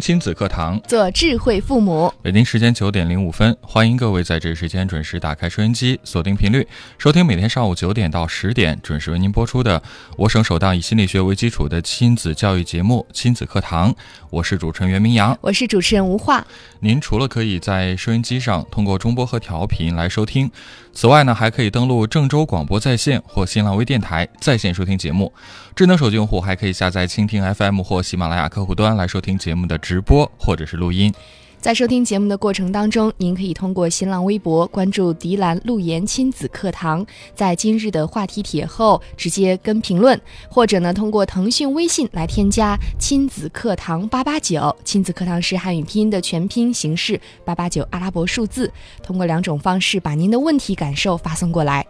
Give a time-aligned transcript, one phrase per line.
[0.00, 2.10] 听亲子课堂，做智慧父母。
[2.22, 6.66] 北京时间九点零五分，欢迎各位在这时间准时打开收音机，锁定频率，
[6.96, 9.82] 收听每天上午九点到十点准时为您播出的
[10.16, 13.92] 我省首档以心理学为基础的亲子教育节目《亲子课堂》。
[14.30, 16.46] 我是主持人袁明阳，我是主持人吴化。
[16.80, 20.50] 您除了可以在收音机上通过中波和调频来收听，
[20.92, 25.32] 此外呢，还可以登录郑州广播在线或新浪微电台在线收听节目。
[25.74, 31.14] 智能手机用户还可以下载蜻蜓 FM 或喜马拉雅客户端来收听节目的直播或者是录音。
[31.60, 44.74] 在收听节目的过程当中，您可以通过新浪微博关注“迪兰路言亲子课堂”，在今日的话题帖后直接跟评论，或者呢通过腾讯微信来添加“亲子课堂八八九”。
[44.84, 48.72] 亲子课堂是汉语拼音的全拼形式，八八九阿拉伯数字。
[49.02, 51.86] 通过两种方式把您的问题感受发送过来。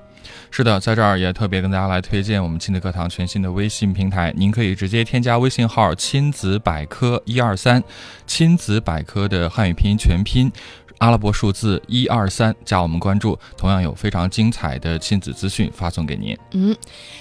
[0.52, 7.82] 是的，在这儿也特别跟大家来推荐我们亲子课堂全新的微信平台，您可以直接添加微信号“亲子百科一二三”，
[8.26, 10.50] 亲子百科的汉语拼音全拼，
[10.98, 16.36] 阿拉伯数字一二三，加我们关注，同样有非常精彩的亲子资讯发送给您。
[16.50, 16.76] 嗯，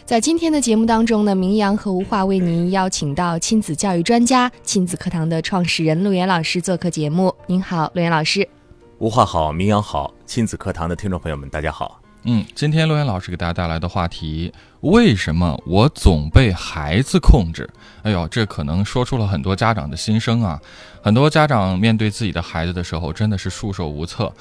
[0.05, 7.33] 在今天的节目当中呢，明阳和吴化为您邀请到亲子教育专家、亲子课堂的创始人陆岩老师做客节目。
[7.45, 8.50] 您好，陆岩老师。
[8.97, 12.02] 吴化好，明阳好，亲子课堂的听众朋友们，大家好。
[12.23, 17.67] 嗯，今天陆岩老师给大家带来的话题，为什么我总被孩子控制？
[18.03, 20.59] 哎呦，这可能说出了很多家长的心声啊！
[21.02, 24.31] 很多家长面对自己的孩子的时候，真的是束手无策，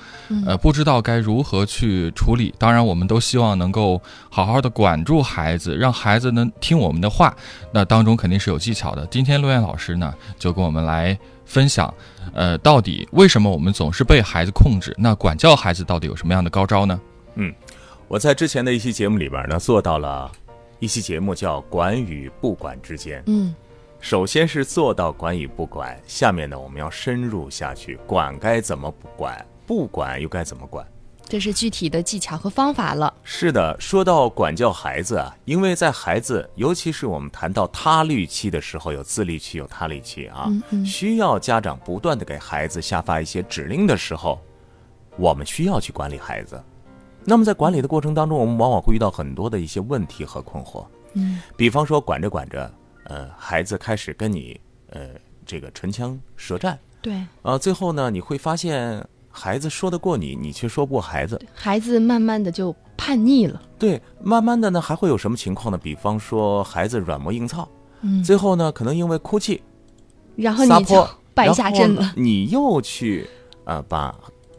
[0.45, 2.53] 呃，不知道该如何去处理。
[2.59, 7.35] 当然，我们都希望能够好好的管住孩子，让孩子能听我们的话。
[7.73, 9.07] 那当中肯定是有技巧的。
[9.07, 11.93] 今天陆岩老师呢，就跟我们来分享，
[12.35, 14.93] 呃，到底为什么我们总是被孩子控制？
[14.99, 17.01] 那管教孩子到底有什么样的高招呢？
[17.37, 17.55] 嗯。
[18.09, 20.33] 我在之前的一期节目里边呢，做到了
[20.79, 23.23] 一期节目叫“管与不管之间”。
[23.29, 23.55] 嗯，
[24.01, 30.87] 首先是做到管与不管，下面呢我们要深入下去，管该怎么不管，不管又该怎么管，
[31.29, 33.13] 这是具体的技巧和方法了。
[33.25, 40.49] 是的，说到管教孩子啊，因为在孩子，尤其是我们谈到他律期的时候，有自律期，有他律期啊，
[40.83, 44.41] 需要家长不断的给孩子下发一些指令的时候，
[45.19, 46.59] 我们需要去管理孩子。
[47.29, 50.83] 那么在管理的过程当中，我们往往会遇到很多的一些问题和困惑。
[51.13, 52.73] 嗯，比方说管着管着，
[53.05, 54.59] 呃，孩子开始跟你
[54.89, 55.11] 呃
[55.45, 56.79] 这个唇枪舌战。
[57.03, 57.23] 对。
[57.43, 61.39] 啊，最后呢，你会发现孩子说得过你，你却说不过孩子。
[61.53, 63.61] 孩子慢慢的就叛逆了。
[63.79, 65.77] 对，慢慢的呢，还会有什么情况呢？
[65.77, 67.69] 比方说孩子软磨硬泡，
[68.01, 69.63] 嗯，最后呢，可能因为哭泣，
[70.35, 72.15] 然后你就败下阵了。
[72.17, 73.29] 你又去
[73.65, 74.15] 啊把。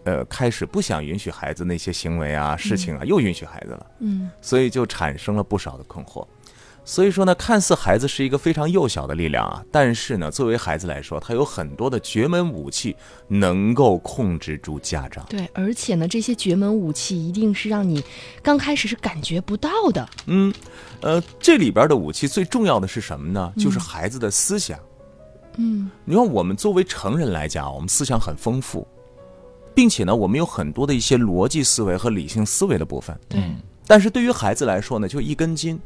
[0.10, 6.26] 呃，开始不想允许孩子那些行为啊、事情啊，又允许孩子了，嗯，所以就产生了不少的困惑。
[6.84, 12.96] 所以说呢，看似孩子是一个非常幼小的力量啊，但是呢，作为孩子来说，他有很多的绝门武器
[13.28, 15.24] 能够控制住家长。
[15.30, 18.04] 对，而且呢，这些绝门武器一定是让你
[18.42, 20.10] 刚开始是感觉不到的。
[20.26, 20.52] 嗯，
[21.02, 23.54] 呃，这里边的武器最重要的是什么呢？
[23.58, 24.80] 就是孩子的思想。
[25.58, 28.88] 嗯，你看，我们作为成人来讲，我们思想很丰富。
[29.80, 33.18] 并且呢，我们有很多的一些逻辑思维和理性思维的部分。
[33.30, 33.56] 嗯，
[33.88, 35.80] 但是对于孩子来说呢，就一根筋。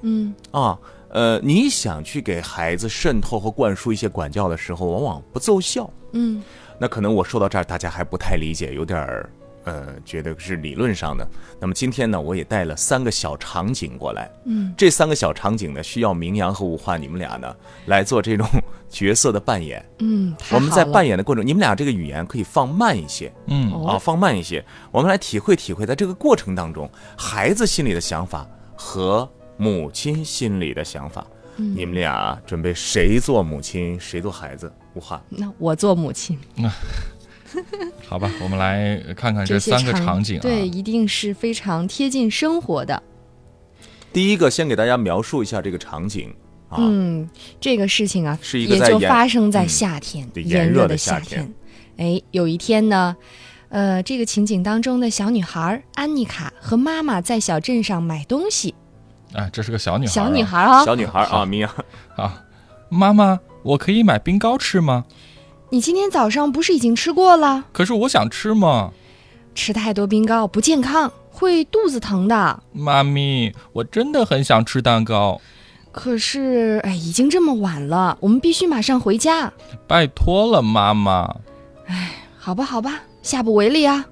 [0.00, 0.76] 嗯啊，
[1.10, 5.88] 呃，你想去给孩子渗透和灌输一些管教的时候，往往不奏效。
[6.10, 6.42] 嗯，
[6.76, 9.30] 那可能我说到这儿，大家还不太理解，有点儿。
[9.66, 11.28] 呃，觉得是理论上的。
[11.60, 14.30] 那么今天呢，我也带了三个小场景过来。
[14.44, 17.52] 嗯，这三个小场景呢，需要明阳和吴化你们俩呢
[17.86, 18.46] 来做这种
[18.88, 19.84] 角色的扮演。
[19.98, 23.32] 嗯，我们在扮演的过程，你们俩这个语言可以放慢一些。
[23.46, 26.88] 嗯，啊，放慢一些，我们来体会体会，在这个过程当中，
[27.18, 31.26] 孩子心里的想法和母亲心里的想法。
[31.56, 34.72] 嗯，你们俩准备谁做母亲，谁做孩子？
[34.94, 36.38] 吴汉，那我做母亲。
[38.06, 40.38] 好吧，我们来看看这三个场景。
[40.40, 43.02] 对，一定是非常贴近生活的。
[44.12, 46.34] 第一个，先给大家描述一下这个场景
[46.68, 46.78] 啊。
[46.78, 47.28] 嗯，
[47.60, 51.52] 这个事情啊，是一个也就发生在夏天，炎热的夏天。
[51.98, 53.16] 哎，有一天呢，
[53.68, 58.74] 呃，这个情景当中的小女孩安妮卡和妈妈在小镇上买东西。
[59.34, 60.12] 啊，这是个小女孩。
[60.12, 61.74] 小女孩啊，小女孩啊，米娅
[62.16, 62.42] 啊，
[62.88, 65.04] 妈妈，我可以买冰糕吃吗？
[65.76, 67.64] 你今天早上不是已经吃过了？
[67.70, 68.92] 可是我想吃嘛。
[69.54, 72.62] 吃太多冰糕不健康，会肚子疼的。
[72.72, 75.38] 妈咪，我真的很想吃蛋糕。
[75.92, 79.52] 可是，哎，已经这么晚了，我们必须马上回家。
[79.86, 81.36] 拜托了，妈妈。
[81.84, 84.02] 哎，好吧，好吧，下不为例啊。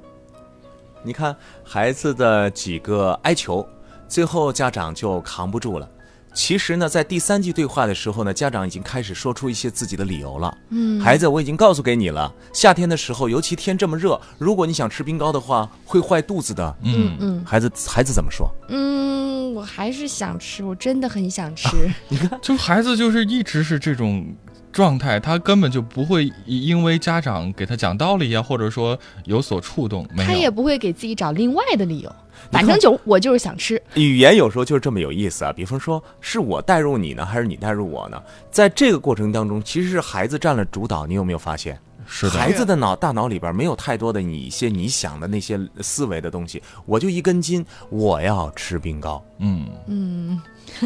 [1.02, 1.34] 你看
[1.64, 3.66] 孩子的几个哀求，
[4.06, 5.88] 最后家长就扛不住了。
[6.35, 10.59] 其实呢，在第三句对话的时候呢，家长已经开始说出一些自己的理由了。
[10.71, 16.77] 嗯，孩子，我已经告诉给你了，夏天的时候，尤其天这么热，如果你想吃冰糕的话，会坏肚子的。
[16.83, 18.51] 嗯嗯，孩子，孩子怎么说？
[18.69, 21.69] 嗯，我还是想吃，我真的很想吃。
[22.09, 24.27] 你看，就孩子就是一直是这种
[24.75, 32.12] 状态，他根本就不会因为家长给他讲道理呀，或者说有所触动，他也不会给自己找另外的理由。
[32.50, 33.81] 反正就我就是想吃。
[33.94, 35.53] 语言有时候就是这么有意思啊！
[35.53, 38.21] 比方说，是我带入你呢，还是你带入我呢？
[38.50, 41.06] 在这个过程当中，其实是孩子占了主导。
[41.06, 41.79] 你有没有发现？
[42.06, 42.32] 是的。
[42.32, 46.61] 孩子的脑大脑里边没有太多的你一些你想的那些思维的东西。
[46.85, 49.25] 我就一根筋，我要吃冰糕。
[49.38, 50.38] 嗯嗯。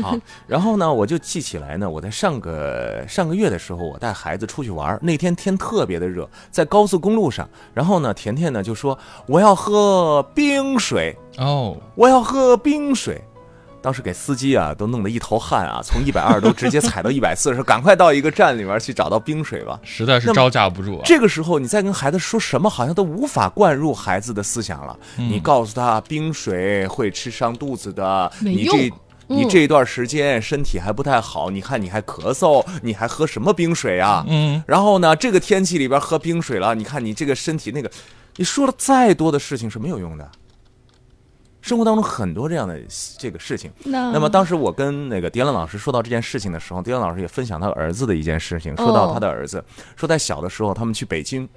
[0.02, 0.16] 好，
[0.46, 13.20] 然后呢，我就记起来呢，我在上个上个月的时候，我带孩子出去玩，那天天特别的热，在高速公路上，然后呢，甜甜呢就说我要喝冰水哦，我要喝冰水，
[13.80, 21.00] 当时给司机啊都弄得一头汗啊，从一百二都直接踩到一百四，说赶快到一个站里面去找到冰水吧，实在是招架不住。
[21.04, 24.98] 这个时候你再跟孩子说什么，好像都无法灌入孩子的思想了。
[25.16, 28.92] 你告诉他冰水会吃伤肚子的，你这。
[29.28, 34.24] 你这一段时间身体还不太好，你看你还咳嗽，你还喝什么冰水啊？
[34.26, 37.90] 嗯，然后呢，这个天气里边喝冰水了，你看你这个身体那个，
[38.36, 40.28] 你说了再多的事情是没有用的。
[41.60, 42.80] 生活当中很多这样的
[43.18, 43.70] 这个事情。
[43.84, 49.62] 那么当时我跟那个迪兰老师说到这件事情的时候，迪兰老师也分享他儿子的一件事情，说到他的儿子，
[49.94, 51.48] 说在小的时候他们去北京，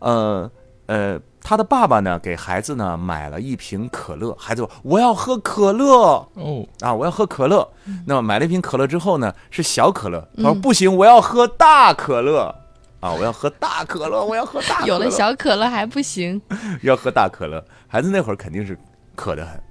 [0.00, 0.50] 呃。
[0.88, 7.70] 呃，他的爸爸呢，给孩子呢买了一瓶可乐，孩子说我要喝可乐哦，啊，我要喝可乐。
[8.06, 12.54] 那么买了一瓶可乐之后呢，是小可乐，他说不行，我要喝大可乐
[13.00, 14.86] 啊，我要喝大可乐，我要喝大。
[14.86, 16.40] 有了小可乐还不行，
[16.82, 17.62] 要喝大可乐。
[17.86, 18.76] 孩子那会儿肯定是
[19.14, 19.62] 渴得很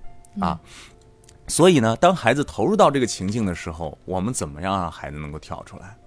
[0.47, 0.59] 啊，
[1.47, 5.97] 所以呢，当孩子投入到这个情境的时候，我们怎么样让孩子能够跳出来？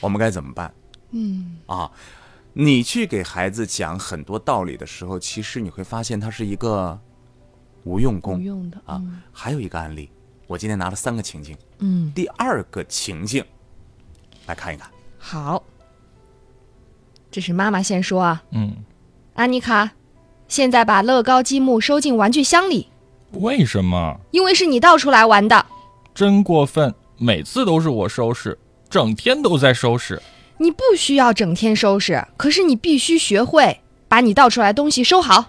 [0.00, 0.72] 我们该怎么办？
[1.10, 1.90] 嗯啊。
[2.52, 6.98] 你去给孩子讲很多道理的时候，其实你会发现他是一个
[7.84, 8.38] 无用功。
[8.38, 9.00] 无用的啊！
[9.32, 10.10] 还有一个案例，
[10.46, 11.56] 我今天拿了三个情境。
[11.78, 12.12] 嗯。
[12.14, 13.44] 第二个情境，
[14.46, 14.90] 来看一看。
[15.18, 15.62] 好。
[17.30, 18.42] 这是妈妈先说啊。
[18.50, 18.74] 嗯。
[19.34, 19.90] 安妮卡，
[20.48, 22.88] 现在把乐高积木收进玩具箱里。
[23.32, 24.18] 为什么？
[24.32, 25.66] 因为是你倒出来玩的。
[26.14, 26.92] 真过分！
[27.18, 28.58] 每次都是我收拾，
[28.88, 30.20] 整天都在收拾。
[30.58, 35.46] 你不需要整天收拾，可是你必须学会把你倒出来东西收好。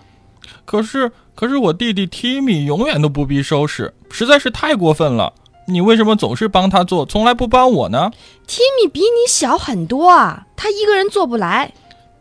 [0.65, 5.33] 可是，可是我弟弟 Timmy 永远都不必收拾，实在是太过分了。
[5.65, 8.11] 你为什么总是帮他做，从来不帮我呢
[8.47, 11.73] ？Timmy 比你小很多啊，他一个人做不来。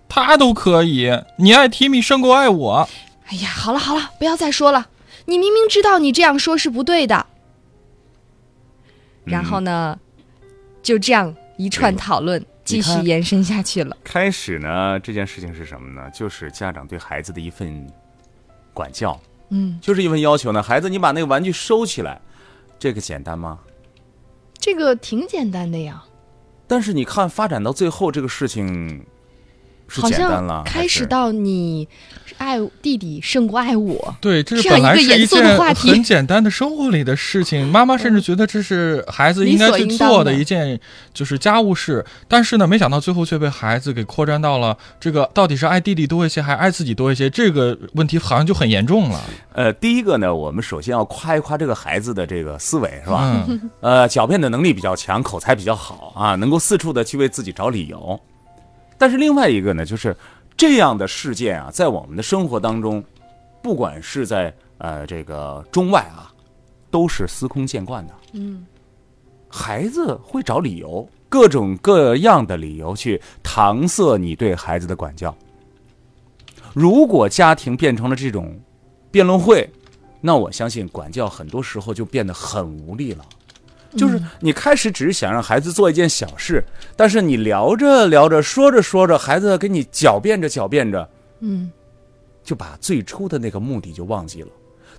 [0.08, 2.88] 他都可以，你爱 Timmy 胜过爱我。
[3.26, 4.88] 哎呀，好了好了，不要再说了。
[5.26, 7.26] 你明明知道你这样说是不对的。
[9.25, 9.99] 然后呢，
[10.82, 12.44] 就这样一串讨论。
[12.69, 13.97] 继续延伸下去了。
[14.05, 16.11] 开始呢，这件事情是什么呢？
[16.11, 17.87] 就是家长对孩子的一份
[18.75, 19.19] 管教，
[19.51, 20.63] 嗯，就是一份要求呢。
[20.63, 22.20] 孩子，你把那个玩具收起来，
[22.79, 23.58] 这个简单吗？
[24.58, 26.05] 这个挺简单的呀。
[26.67, 29.05] 但是你看，发展到最后，这个事情。
[29.88, 31.88] 好像开始到你
[32.36, 37.66] 爱弟弟胜过爱我，对，这是本来是一件很简单的生活里的事情。
[37.66, 40.78] 妈妈甚至觉得这是孩子应该去做的一件
[41.12, 47.28] 就是家务事，但是呢，没想到最后却被孩子给扩展到了这个到底是爱弟弟多一些，还爱自己多一些？
[47.30, 49.20] 这个问题好像就很严重了。
[49.54, 53.46] 呃，第一个呢，我们首先要夸一夸这个孩子的这个思维，是吧？
[53.80, 58.20] 呃，狡辩的能力比较强，口才比较好啊，能够四处的去为自己找理由。
[58.98, 60.14] 但是另外一个呢，就是
[60.56, 63.02] 这样的事件啊，在我们的生活当中，
[63.62, 66.34] 不管是在呃这个中外啊，
[66.90, 68.14] 都是司空见惯的。
[68.32, 68.67] 嗯，
[69.48, 75.34] 孩子会找理由，各种各样的理由去搪塞你对孩子的管教。
[76.74, 78.58] 如果家庭变成了这种
[79.10, 79.69] 辩论会，
[80.20, 83.24] 那我相信管教很多时候就变得很无力了。
[83.96, 86.64] 就是你开始只是想让孩子做一件小事，
[86.96, 91.08] 但是你聊着聊着，说着说着，孩子给你狡辩着狡辩着，
[91.40, 91.70] 嗯，
[92.44, 94.48] 就把最初的那个目的就忘记了，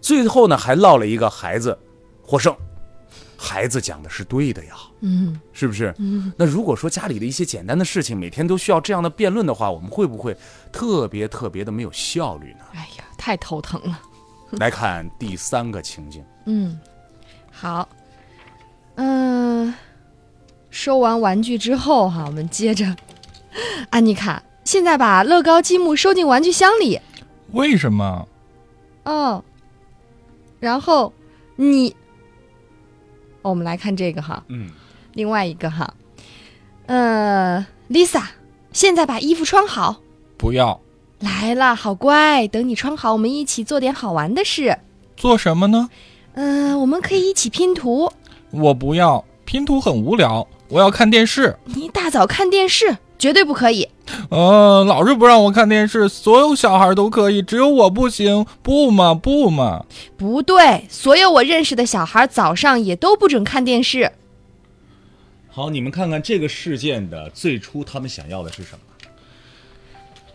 [0.02, 1.78] 最后呢还落了一个孩子
[2.24, 2.56] 获胜，
[3.38, 5.94] 孩子讲的是对的呀，嗯，是不是？
[5.98, 10.36] 嗯，那如果说家里的一些简单的事情，每天都需要这样的辩论的话，我们会不会
[10.72, 12.66] 特别特别的没有效率呢？
[12.74, 14.00] 哎呀，太头疼了。
[14.54, 16.80] 来看第三个情境，嗯，
[17.52, 17.88] 好，
[19.02, 19.74] 嗯、
[20.70, 22.94] 收完玩具之后哈，我们接着，
[23.92, 27.00] 安妮卡，现在把乐高积木收进玩具箱里。
[27.54, 28.28] 为什么？
[29.06, 29.42] 哦，
[30.60, 31.14] 然后
[31.56, 31.96] 你，
[33.42, 34.70] 哦我们来看这个哈，嗯，
[35.14, 35.94] 另外一个哈，
[36.88, 38.24] 呃，Lisa，
[38.74, 40.02] 现在把衣服穿好。
[40.38, 40.78] 不要
[41.20, 44.78] 来了，好乖，等你穿好，我们一起做点好玩的事。
[45.16, 45.90] 做什么呢？
[46.34, 48.12] 嗯、我们可以一起拼图。
[48.52, 51.56] 我不要，拼图很无聊，我要看电视。
[51.66, 53.88] 你一大早看电视，绝对不可以。
[54.30, 58.46] 呃，老是不让我看电视，所有小孩都可以，只有我不行。
[58.64, 59.86] 不嘛不嘛，
[60.18, 64.12] 不对，所有我认识的小孩早上也都不准看电视。
[65.48, 68.80] 好，你们看看这个事件的最初他们想要的是什么？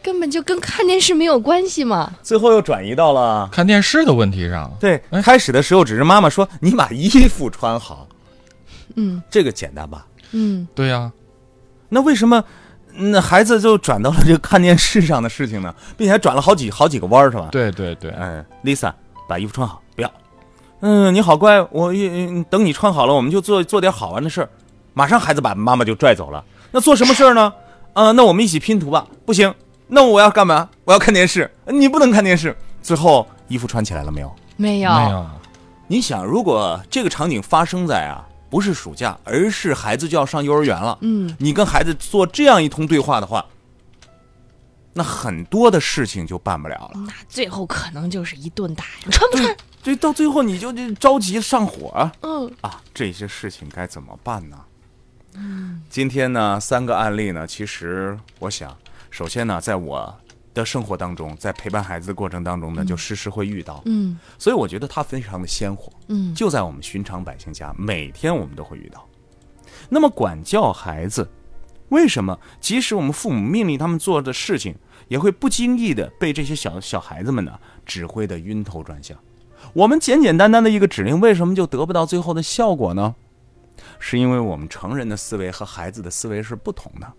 [0.05, 2.13] 根本就跟看电视没有关系嘛。
[2.23, 4.71] 最后又转移到了看电视的问题上。
[4.79, 8.07] 对哎，开始的时候只是妈妈说你把衣服穿好，
[8.97, 10.07] 嗯这个简单吧？
[10.33, 11.11] 嗯，对呀、
[11.89, 12.45] 那为什么
[12.93, 15.75] 那孩子就转到了这个看电视上的事情呢？
[15.97, 17.49] 并且还转了好几好几个弯儿，是吧？
[17.51, 18.93] 对对对，哎，Lisa，
[19.27, 20.13] 把衣服穿好，不要。
[20.81, 24.51] 嗯，你好乖，我嗯等你穿好了，我们就做做点好玩的事儿。
[24.93, 26.45] 马上孩子把妈妈就拽走了。
[26.71, 27.53] 那做什么事儿呢？
[27.95, 29.07] 啊、那我们一起拼图吧。
[29.25, 29.55] 不行，
[29.87, 30.69] 那我要干嘛？
[30.85, 31.51] 我要看电视。
[31.67, 32.57] 你不能看电视。
[32.83, 34.37] 最后衣服穿起来了没有？
[34.57, 34.91] 没有。
[34.93, 35.27] 没有。
[35.87, 43.45] 你想，如果这个场景发生在啊，不是暑假，而是孩子就要上幼儿园了，嗯，你跟孩子做这样一通对话的话，
[44.95, 47.01] 那很多的事情就办不了了。
[47.07, 49.57] 那最后可能就是一顿打呀，你穿不穿？
[49.83, 52.81] 对到最后你就就着急上火啊嗯啊！
[52.95, 54.59] 这些事情该怎么办呢？
[55.35, 58.75] 嗯今天呢，三个案例呢，其实我想，
[59.15, 60.13] 首先呢，在我
[60.53, 65.93] 的生活当中，在陪伴孩子的过程当中呢，就时时会遇到，嗯所以我觉得它非常的鲜活。
[66.09, 69.09] 嗯就在我们寻常百姓家，每天我们都会遇到。
[69.89, 71.31] 那么管教孩子，
[71.91, 74.75] 为什么即使我们父母命令他们做的事情，
[75.07, 77.57] 也会不经意的被这些小小孩子们呢
[77.87, 79.17] 指挥的晕头转向？
[79.75, 83.15] 我们简简单单的一个指令，为什么就得不到最后的效果呢？
[84.01, 87.13] 是因为我们成人的思维和孩子的思维是不同的。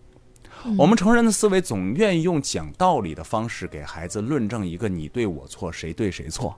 [0.77, 6.55] 我们成人的思维总愿意用讲道理的方式给孩子论证一个你对我错，谁对谁错，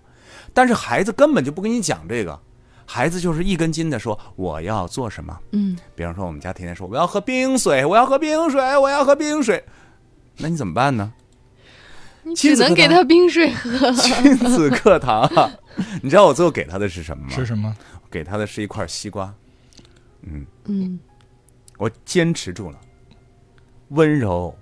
[0.54, 2.40] 但是孩子根本就不跟你讲这个，
[2.86, 5.38] 孩子就是一根筋的说我要做什么。
[5.52, 9.64] 嗯，比方说我们家天天说我要喝冰水，我要喝冰水，我要喝冰水，
[10.38, 11.14] 那你怎么办呢？
[12.24, 13.92] 你只能给他冰水喝。
[13.94, 15.52] 亲子课堂啊，
[16.02, 17.30] 你知道我最后给他的是什么吗？
[17.30, 17.76] 是什么？
[18.12, 19.34] 给他的是一块西瓜。
[20.24, 21.00] 嗯嗯
[21.78, 22.78] 我坚持住了，
[23.90, 24.56] 温柔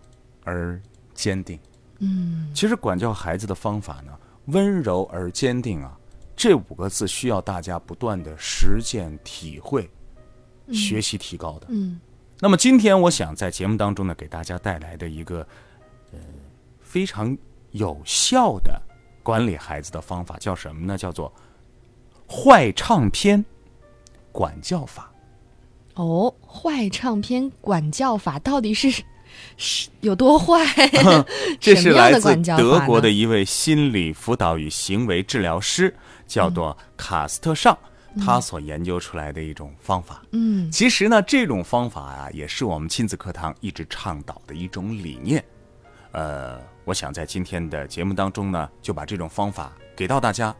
[0.43, 0.81] 而
[1.13, 1.59] 坚定。
[1.99, 4.11] 嗯其实管教孩子的方法呢，
[4.45, 5.97] 温柔而坚定啊，
[6.35, 9.89] 这五个字需要大家不断的实践、体会、
[10.71, 11.67] 学习、提高的。
[11.69, 11.99] 嗯
[12.37, 15.39] 那么今天我想在节目当中呢，给大家带来的一个
[16.11, 16.19] 呃
[16.81, 17.35] 非常
[17.71, 18.79] 有效的
[19.23, 20.97] 管理孩子的方法叫什么呢？
[20.97, 21.33] 叫做
[22.29, 23.43] 坏唱片
[24.33, 25.09] 管教法。
[25.93, 29.01] 哦，坏唱片管教法到底是
[29.57, 30.65] 是有多坏？
[31.59, 35.95] 这是来自德国的一位心理辅导与行为治疗师，
[36.27, 37.77] 叫做卡斯特尚，
[38.19, 40.21] 他所研究出来的一种方法。
[40.31, 45.43] 嗯其实呢，这种方法啊，也是我们亲子课堂一直倡导的一种理念。
[46.11, 50.55] 呃，我想在今天的节目当中呢，就把这种方法给到大家。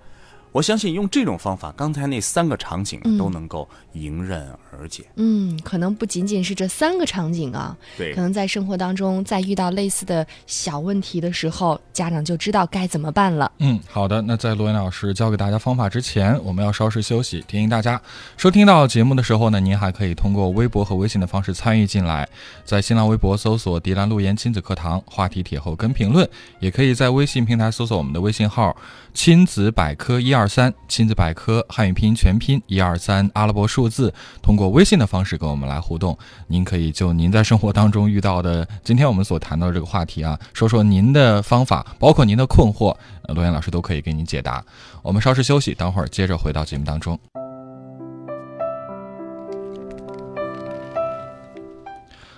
[0.55, 5.03] 我相信用这种方法，刚才那三个场景嗯都能够迎刃而解。
[5.17, 13.51] 嗯，可能不仅仅是这三个场景啊，对可能在生活当中，在遇到类似的小问题的时候，家长就知道该怎么办了。
[13.57, 14.21] 嗯，好的。
[14.21, 17.43] 那在罗岩老师教给大家方法之前，我们要稍事休息。
[17.45, 18.01] 提醒大家，
[18.38, 22.25] 收听到节目的时候呢，您还可以通过微博和微信的方式参与进来，
[22.63, 26.25] 在新浪微博搜索“迪兰路言亲子课堂”，话题帖后跟评论，
[26.62, 28.74] 也可以在微信平台搜索我们的微信号
[29.13, 36.18] “亲子百科一二三”，亲子百科汉语拼音全拼一二三阿拉伯数字，通过微信的方式跟我们来互动。
[36.48, 42.96] 您可以就您在生活当中遇到的今天我们所谈到的这个话题啊， 说说您的方法，包括您的困惑，
[43.30, 44.64] 罗岩老师都可以给您解答。
[45.02, 47.20] 我们稍事休息，等会儿接着回到节目当中。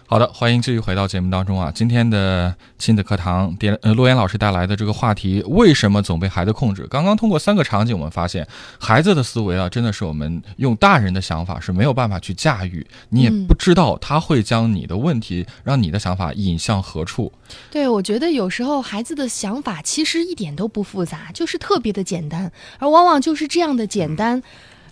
[0.09, 1.69] 好的，欢迎继续回到节目当中啊！
[1.75, 6.87] 今天的亲子课堂，点呃，洛言老师带来的这个话题，为什么总被孩子控制？
[6.89, 8.47] 刚刚通过三个场景，我们发现
[8.79, 17.29] 孩子的思维啊，真的是我们用大人的想法是没有办法去驾驭，你也不知道他会将你的问题，让你的想法引向何处。
[17.69, 22.49] 对，我觉得有时候孩子的想法其实一点都不复杂，就是特别的简单，
[22.79, 24.41] 而往往就是这样的简单，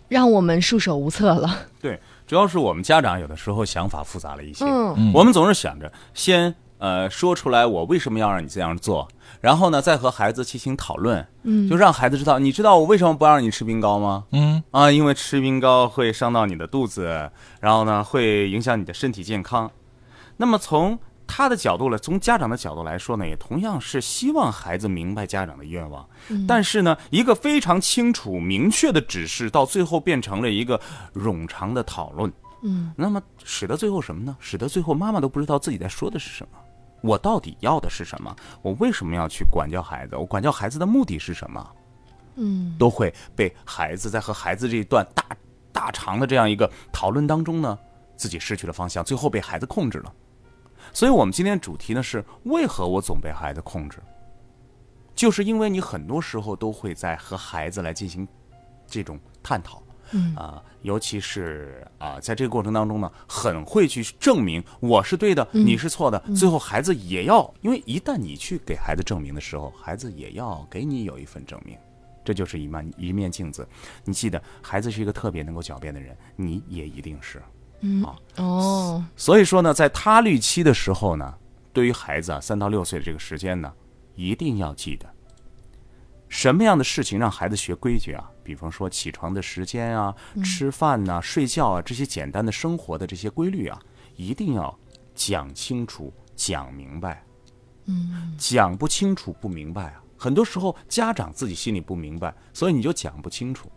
[0.08, 1.66] 让我们束手无策了。
[1.82, 2.00] 对。
[2.28, 9.08] 主要是我们家长有的时候想法复杂了一些，嗯，我们总是想着先呃说出来我为什么要让你这样做，
[9.42, 14.24] 然后呢再和孩子进行讨论，嗯，就让孩子知道，你知道我为什么不让你吃冰糕吗？
[14.32, 19.70] 嗯啊，因为吃冰糕会伤到你的肚子，然后呢会影响你的身体健康。
[20.38, 26.08] 那么从他的角度来，从家长的角度来说呢，也同样是希望孩子明白家长的愿望。
[26.48, 30.80] 但是呢，一个非常清楚明确的指示，到最后变成了一个
[31.14, 32.32] 冗长的讨论。
[32.64, 34.36] 嗯，那么使得最后什么呢？
[34.40, 36.60] 使得最后妈妈都不知道自己在说的是什么。
[37.02, 38.36] 我到底要的是什么？
[38.62, 40.16] 我为什么要去管教孩子？
[40.16, 41.68] 我管教孩子的目的是什么？
[42.36, 45.24] 嗯，都会被孩子在和孩子这一段大
[45.72, 47.78] 大长的这样一个讨论当中呢，
[48.16, 50.12] 自己失去了方向，最后被孩子控制了。
[50.96, 54.00] 所以，我们今天主题呢是为何我总被孩子控制？
[55.14, 58.26] 就是因为你很多时候都会在和孩子来进行
[58.88, 59.84] 这种探讨，
[60.14, 66.18] 嗯啊，尤其是啊，在这个过程当中呢，很会去证明我是对的，你是错的。
[66.34, 71.78] 最后，孩子也要，因为一旦你去给孩子证明的时候，孩子也要给你有一份证明。
[72.24, 73.68] 这就是一面一面镜子。
[74.06, 77.44] 你记得，孩子是一个特别能够狡辩的人，你也一定是。
[77.82, 78.06] 嗯
[78.38, 81.34] 哦，所以说呢，在他律期的时候呢，
[81.72, 83.72] 对于孩子啊三到六岁的这个时间呢，
[84.16, 85.06] 一定要记得，
[86.30, 88.30] 什么样的事情让孩子学规矩啊？
[88.44, 93.80] 比方说起床的时间啊、吃饭呐、睡觉啊这些简单的生活的这些规律啊，
[94.16, 94.76] 一定要
[95.14, 97.24] 讲清楚、讲明白。
[97.86, 103.72] 嗯，讲不清楚、不明白啊，很多时候家长自己心里不明白，所以你就讲不清楚。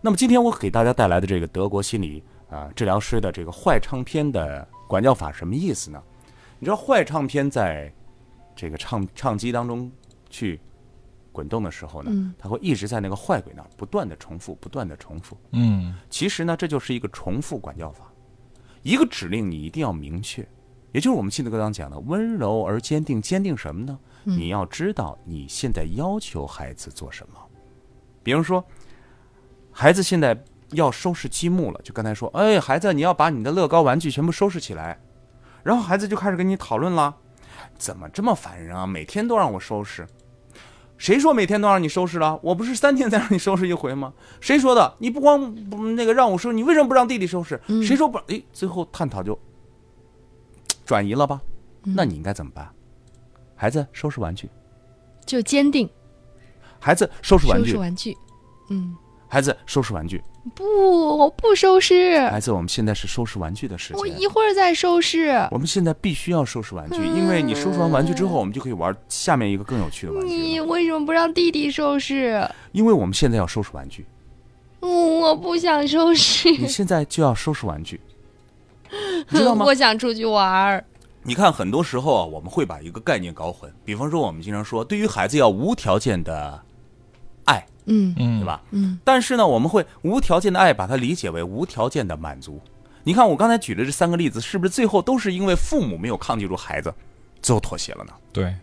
[0.00, 2.22] 那么今天我给大家带来的这个德国心理。
[2.54, 6.00] 啊，治疗师的这个坏唱片的管教法什么意思呢？
[6.60, 7.92] 你知道坏唱片在
[8.54, 9.90] 这个唱唱机当中
[10.30, 10.60] 去
[11.32, 15.36] 滚动的时候呢，它会一直在那个坏轨那儿不断的重复，不断的重复。
[15.50, 18.04] 嗯，其实呢，这就是一个重复管教法。
[18.82, 20.46] 一个指令你一定要明确，
[20.92, 23.20] 也就是我们亲子课堂讲的温柔而坚定。
[23.20, 23.98] 坚定什么呢？
[24.22, 27.34] 你要知道你现在要求孩子做什么。
[28.22, 28.64] 比如说，
[29.72, 30.38] 孩子现在。
[30.70, 35.00] 要收拾积木了，就刚才说，哎，孩子，你要把你的乐高玩具全部收拾起来。
[35.62, 37.16] 然后孩子就开始跟你讨论了，
[37.78, 38.86] 怎么这么烦人啊？
[38.86, 40.06] 每天都让我收拾，
[40.98, 42.38] 谁说每天都让你收拾了？
[42.42, 44.12] 我不是三天才让你收拾一回吗？
[44.40, 44.94] 谁说的？
[44.98, 47.60] 你不光不那个让我收拾，你为什么不让弟弟收拾？
[47.82, 48.18] 谁说不？
[48.28, 49.38] 哎，最后探讨就
[50.84, 51.40] 转移了吧？
[51.82, 52.68] 那你应该怎么办？
[53.54, 54.50] 孩子收拾玩具，
[55.24, 55.88] 就坚定。
[56.78, 58.16] 孩子收拾玩具，收拾玩具，
[58.68, 58.94] 嗯。
[59.28, 60.22] 孩子收拾玩具。
[60.54, 62.18] 不，我不收拾。
[62.28, 63.98] 孩子，我们现在是收拾玩具的时间。
[64.00, 65.30] 我一会儿再收拾。
[65.50, 70.34] 我们现在必须要收拾玩具，因为你收拾完玩具之后，我们就可以玩下面一个更有趣的玩具。
[70.34, 72.46] 你为什么不让弟弟收拾？
[72.72, 74.04] 因为我们现在要收拾玩具。
[74.80, 76.50] 嗯，我不想收拾。
[76.50, 77.98] 你现在就要收拾玩具，
[79.30, 79.64] 知道吗？
[79.66, 80.84] 我想出去玩。
[81.22, 83.72] 你看，很多时候啊，我们会把一个概念搞混。
[83.82, 86.63] 比方说，我们经常说，对于孩子要无条件的爱。
[87.86, 88.62] 嗯嗯，对吧？
[88.70, 92.60] 嗯，但是呢，我们会无条件的爱，把它理解为无条件的满足。
[93.02, 96.92] 你看我刚才举的这三个例子，是不是最后都是因为父母没有抗拒住孩子，
[97.42, 98.12] 最后妥协了呢？
[98.32, 98.54] 对，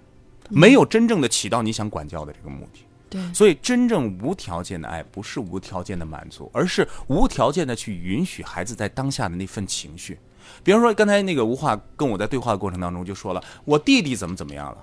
[0.49, 2.79] 没有真正的起到你想管教的这个目的。
[3.09, 10.17] 对，所以真正无条件的爱，不是无条件的满足，而是无条件的去允许孩子在当下的那份情绪。
[10.63, 14.77] 比方说，刚才那个吴话跟我在对话的过程当中就说了，我弟弟怎么怎么样了。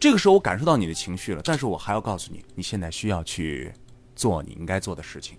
[0.00, 3.72] 这个时候我感受到你的情绪了，但是我还要告诉你，你现在需要去
[4.14, 5.36] 做你应该做的事情。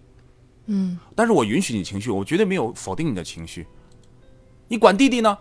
[0.65, 3.67] 嗯，但是我允许你情绪，我绝对没有否定你的情绪。
[4.67, 5.37] 你管弟弟呢？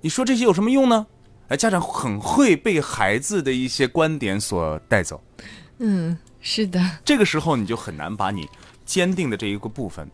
[0.00, 1.06] 你说这些有什么用呢？
[1.48, 5.22] 哎，家长很会被孩子的一些观点所带走。
[5.78, 6.80] 嗯，是的。
[7.04, 8.48] 这个时候你就很难把你
[8.84, 10.10] 坚定的这一个部分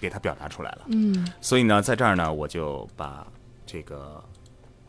[0.00, 0.86] 给他表达出来了。
[0.88, 3.26] 嗯，所以呢，在这儿呢，我就把
[3.66, 4.22] 这个。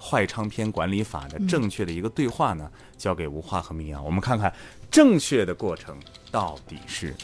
[0.04, 4.51] 坏唱片管理法的正确的一个对话呢，交给吴化和明阳，我们看看
[4.91, 5.95] 正确的过程
[6.30, 7.15] 到底是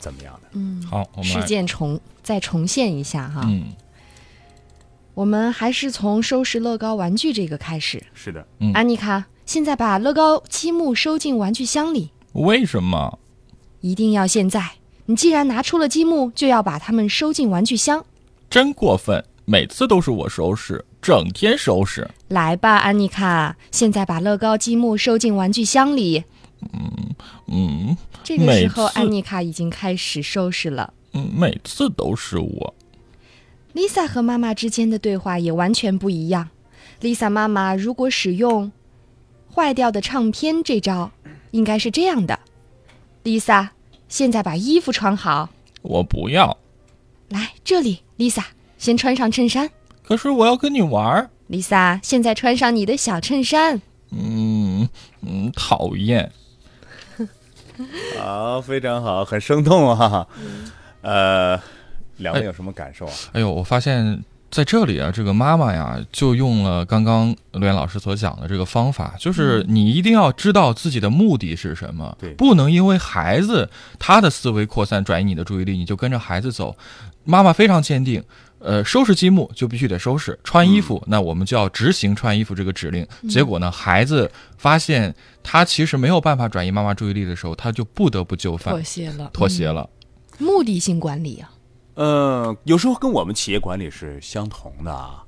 [0.00, 0.48] 怎么样的。
[0.54, 3.42] 嗯，好，我们事件重再重现一下哈。
[3.44, 3.66] 嗯，
[5.14, 8.02] 我们还是从收拾乐高玩具这个开始。
[8.14, 13.18] 是的，嗯安妮卡，现在把乐高积木收进玩具箱里，为什么？
[13.80, 14.72] 一定要现在。
[15.06, 18.04] 你既然拿出了积木，就要把它们收进玩具箱。
[18.48, 19.22] 真过分！
[19.44, 22.08] 每次都是我收拾，整天收拾。
[22.28, 26.24] 来吧，安妮卡，现在把乐高积木收进玩具箱里。
[26.72, 27.14] 嗯
[27.46, 27.96] 嗯。
[28.22, 30.92] 这个时候，安妮卡已经开始收拾了。
[31.12, 32.74] 嗯，每次都是我。
[33.74, 36.50] Lisa 和妈妈之间的对话也完全不一样。
[37.00, 38.70] Lisa 妈妈如果使用
[39.52, 41.10] 坏掉的唱片这招，
[41.50, 42.38] 应该是这样的
[43.24, 43.68] ：Lisa，
[44.08, 45.50] 现在把衣服穿好。
[45.82, 46.56] 我不要。
[47.28, 48.44] 来这里，Lisa，
[48.78, 49.70] 先穿上衬衫。
[50.02, 51.28] 可是我要跟你玩。
[51.50, 53.80] Lisa，现在穿上你的小衬衫。
[54.10, 54.88] 嗯
[55.22, 56.30] 嗯，讨厌。
[58.18, 60.26] 好，非常好，很生动啊！
[61.02, 61.60] 呃，
[62.18, 63.12] 两位有什么感受啊？
[63.32, 73.68] 哎呦，我发现在这里啊，这个妈妈呀，就用了刚刚陆岩老师所讲的这个方法，就是你一定要知道自己的目的是什么，对，不能因为孩子
[73.98, 76.76] 他的思维扩散转移你的注意力，你就跟着孩子走。
[77.24, 78.22] 妈妈非常坚定。
[78.62, 83.06] 呃，收拾积木就必须得收拾，穿衣服那我们就要执行穿衣服这个指令。
[83.28, 89.88] 结果呢，孩子发现他其实没有办法转移妈妈注意力的时候，他就不得不就范，妥协了，妥协了。
[90.38, 91.52] 目的性管理啊，
[91.94, 95.24] 呃，有时候跟我们企业管理是相同的啊。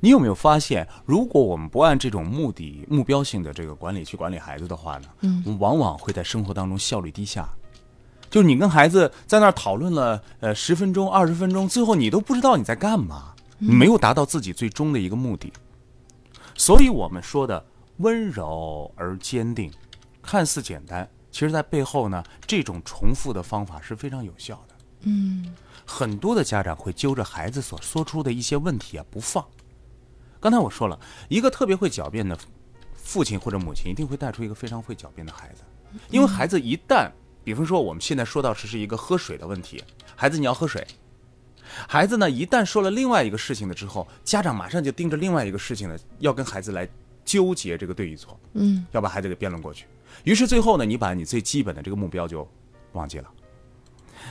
[0.00, 5.08] 你有没有发现，如果我们不按这种目的、目标性的这个管理去管理孩子的话呢？
[5.22, 7.48] 嗯，我们往往会在生活当中效率低下。
[8.30, 15.52] 就是你跟孩子在那儿讨论了呃十分钟二十分钟，最后你都不知道你在干嘛，你没有达到自己最终的一个目的。
[16.54, 17.64] 所以我们说的
[17.96, 19.68] 温柔而坚定，
[20.22, 24.74] 看似简单，其实在背后呢，这种重复的方法是非常有效的。
[25.00, 25.52] 嗯，
[25.84, 29.44] 很多的家长会揪着孩子所说出的一些问题啊不放。
[30.38, 30.96] 刚才我说了
[31.28, 32.38] 一个特别会狡辩的
[32.94, 35.62] 父亲或者母亲，一定会带出一个非常会狡辩的孩子，
[36.10, 37.10] 因为孩子一旦。
[37.42, 39.82] 比方说，我们现在说到是是一个喝水的问题，
[40.14, 40.86] 孩子你要喝水，
[41.88, 46.88] 孩子呢一旦说了另外一个事情了之后，家长马上就盯着另外一个事情呢，要跟孩子来
[47.24, 49.86] 纠结这个对与错，嗯，要把孩子给辩论过去。
[50.24, 52.46] 于是最后呢，你把你最基本的这个目标就
[52.92, 53.30] 忘记了。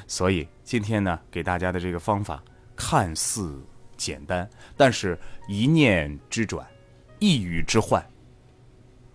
[0.05, 2.43] 所以今天呢，给大家的这个方法
[2.75, 3.59] 看似
[3.97, 5.17] 简单，但是
[5.47, 6.67] 一念之转，
[7.17, 8.05] 一语之患。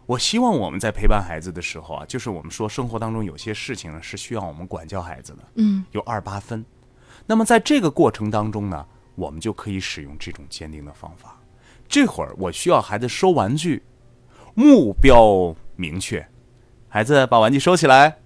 [0.06, 6.62] 我希望我们在陪伴孩子的时候啊，就是我们说生活当中有些事情呢是需要我们管教孩子的，嗯，有二八分。
[7.24, 11.40] 那么在这个过程当中呢，我们就可以使用这种坚定的方法。
[11.88, 13.82] 这会儿我需要孩子收玩具，
[14.54, 16.26] 目标明确，
[16.88, 18.18] 孩子把玩具收起来。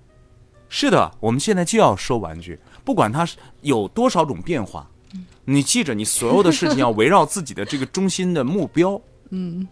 [0.69, 3.25] 是的，我们现在就要收玩具，不管它
[3.61, 4.91] 有多少种变化，
[5.45, 9.69] 你记着，你所有的事情要围绕自己的这个中心的目标， 嗯，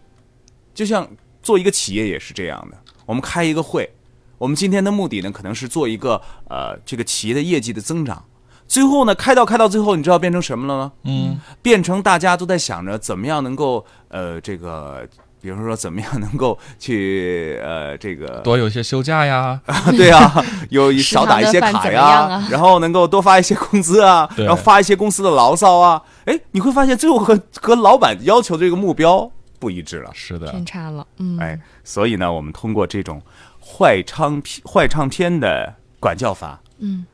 [0.73, 1.05] 就像。
[1.47, 3.89] 做一个企业也是这样的，我们开一个会，
[4.37, 8.25] 我们今天的目的呢，可能是做一个呃这个企业的业绩的增长，
[8.67, 10.91] 最后呢开到开到最后，你知道变成什么了吗？
[11.05, 15.07] 嗯，变成大家都在想着怎么样能够呃这个，
[15.39, 19.57] 比如说怎么样能够去呃这个多有一些休假呀，
[19.91, 29.31] 对呀，有少打一些卡呀，然后能够多发一些工资啊，然后发一些公司的牢骚啊，哎，你会发现最后和和老板要求这个目标。
[29.59, 33.21] 不一致了，是的，偏差了，嗯，哎，所以呢，我们通过这种
[33.59, 37.05] 坏唱片、坏唱片的管教法，嗯，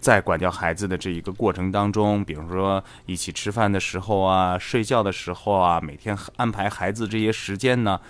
[0.00, 8.00] 在管教孩子的这一个过程当中，比如说一起吃饭的时候啊，睡觉的时候啊，每天安排孩子这些时间呢，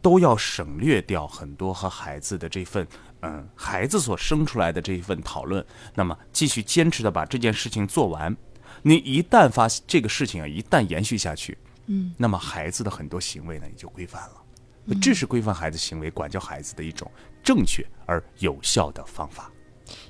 [0.00, 2.86] 都要省略掉很多和孩子的这份，
[3.22, 8.36] 嗯，孩子所生出来的这一份讨论，那么继续坚持的把这件事情做完。
[8.82, 11.56] 你一旦发现这个事情啊，一旦延续下去。
[11.86, 17.10] 嗯，那么孩子的很多行为呢也就规范了，这是规范孩子行为、管教孩子的一种
[17.42, 19.50] 正确而有效的方法，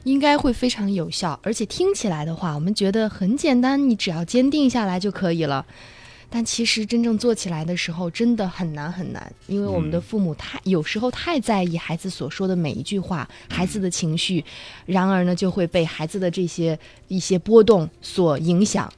[0.04, 1.38] 应该会非常有效。
[1.42, 5.64] 而且听起来的话，我们觉得很简单，你只要坚定下来就可以了。
[6.30, 14.44] 但其实真正做起来的时候，真的很难很难，因为我们的父母太有时候太在意孩子所说的每一句话，孩子的情绪，
[14.84, 18.92] 然而呢就会被孩子的这些一些波动所影响。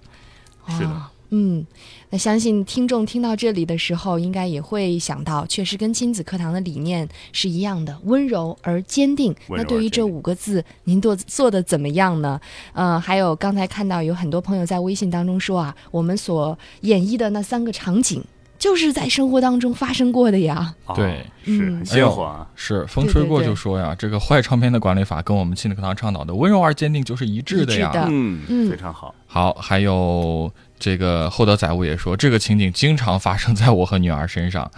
[0.68, 1.02] 是的。
[1.38, 1.66] 嗯，
[2.08, 9.34] 那相信听众听到这里的时候，应该也会想到，确实跟亲子课堂的理念是一样的，温柔而坚定。
[9.50, 12.40] 那对于这五个字，您做做的怎么样呢？
[12.72, 18.24] 呃，还有刚才看到有很多朋友在微信当中说啊，我们所演绎的那三个场景，
[18.58, 20.74] 就是在生活当中发生过的呀。
[20.94, 22.48] 对，是很鲜活啊。
[22.54, 28.06] 是风吹过就说呀，这个坏唱片的管理法跟我们亲子课堂倡导的温柔而坚定就是一致的呀。
[28.08, 29.14] 嗯嗯，非常好。
[29.26, 30.50] 好，还有。
[30.78, 34.70] 这个厚德载物也说，这个情景经常发生在我和女儿身上。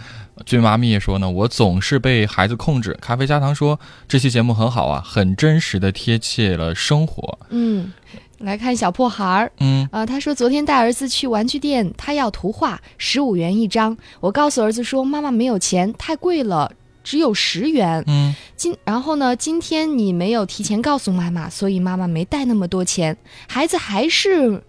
[0.45, 2.97] 俊妈咪也说呢，我总是被孩子控制。
[3.01, 7.37] 咖啡加糖说，这期节目很好啊，很真实的贴切了生活。
[7.49, 7.91] 嗯，
[8.37, 13.97] 来看小破孩儿，嗯，啊，他说昨天带儿子去玩具店，他要图画，十五元一张。
[14.21, 16.71] 我告诉儿子说，妈妈没有钱，太贵了，
[17.03, 18.01] 只有十元。
[18.07, 23.17] 嗯，今然后呢，今天你没有提前告诉妈妈，所以妈妈没带那么多钱。
[23.49, 24.63] 孩子还是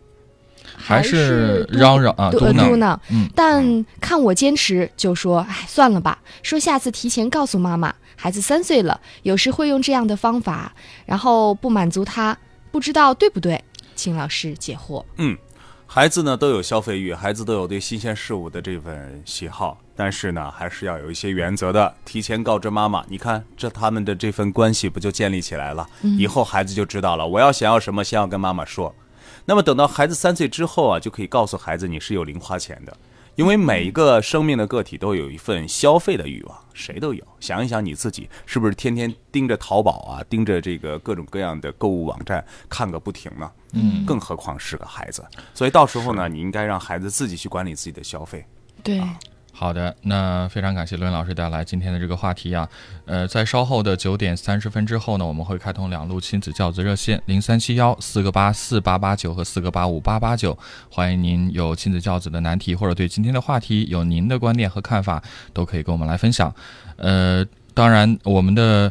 [0.76, 7.94] 还是嚷嚷啊，嘟嘟囔，呃嘟囔，嗯，但看我坚持，就说哎算了吧，说下次提前告诉妈妈。
[8.16, 10.70] 孩子三岁了，有时会用这样的方法，
[11.06, 12.36] 然后不满足他，
[12.70, 13.58] 不知道对不对？
[13.94, 15.02] 请老师解惑。
[15.16, 15.34] 嗯，
[15.86, 21.94] 孩子呢都有消费欲，孩子都有对新鲜事物的这份喜好，但是呢还是要有一些原则的。
[22.04, 25.88] 提前告知妈妈，你看这他们的这份关系不就建立起来了？
[26.18, 28.94] 以后孩子就知道了，我要想要什么，先要跟妈妈说。
[29.44, 32.96] 那么等到孩子三岁之后啊，就可以告诉孩子你是有零花钱的。
[33.36, 37.24] 因为每一个生命的个体都有一份消费的欲望，谁都有。
[37.38, 43.50] 想一想你自己是不是天天盯着淘宝啊，盯着这个各种各样的购物网站看个不停呢？
[43.72, 45.24] 嗯，更何况是个孩子。
[45.54, 48.44] 所以到时候呢，你应该让孩子自己去管理自己的消费。
[48.82, 49.00] 对，
[49.60, 52.66] 好的，那非常感谢伦老师带来今天的这个话题啊。
[53.04, 66.50] 呃，在稍后的九点三十分之后呢，我们会开通两路亲子教子热线零三七幺四个八四八八九和四个八五八八九，欢迎您有亲子教子的难题或者对今天的话题有您的观点和看法，都可以跟我们来分享。
[66.96, 67.44] 呃，
[67.74, 68.90] 当然我们的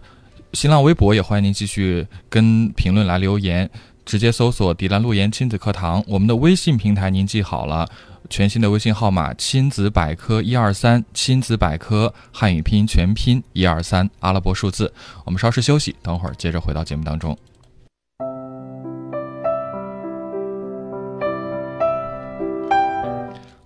[0.53, 3.67] 新浪微博也欢迎您继续跟评论来留言。
[4.05, 7.87] 直接搜索“迪兰路言亲子课堂”，我们的微信平台您记好了，
[8.29, 14.93] 全新的微信号码“亲子百科一二三”，亲子百科汉语拼音全拼一二三阿拉伯数字。
[15.25, 17.35] 我们稍事休息，等会儿接着回到节目当中。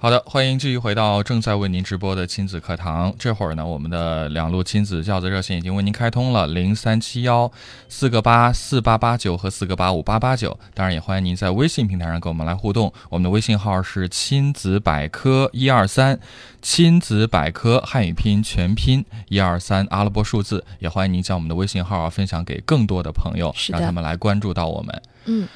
[0.04, 3.16] 好的，欢迎继续回到正在为您直播的亲子课堂。
[3.18, 7.50] 这会儿呢，我们的两路亲子教子热线已经为您开通了，零三七幺
[7.88, 10.60] 四个八四八八九和四个八五八八九。
[10.74, 12.92] 当然，也欢迎您在微信平台上跟我们来互动。
[13.10, 16.20] 我们的微信号是亲子百科一二三，
[16.62, 20.66] 亲子百科汉语拼音全拼一二三阿拉伯数字。
[20.80, 25.02] 也欢迎您将我们的微信号啊分享给更多的朋友，让他们来关注到我们。
[25.28, 25.48] 嗯。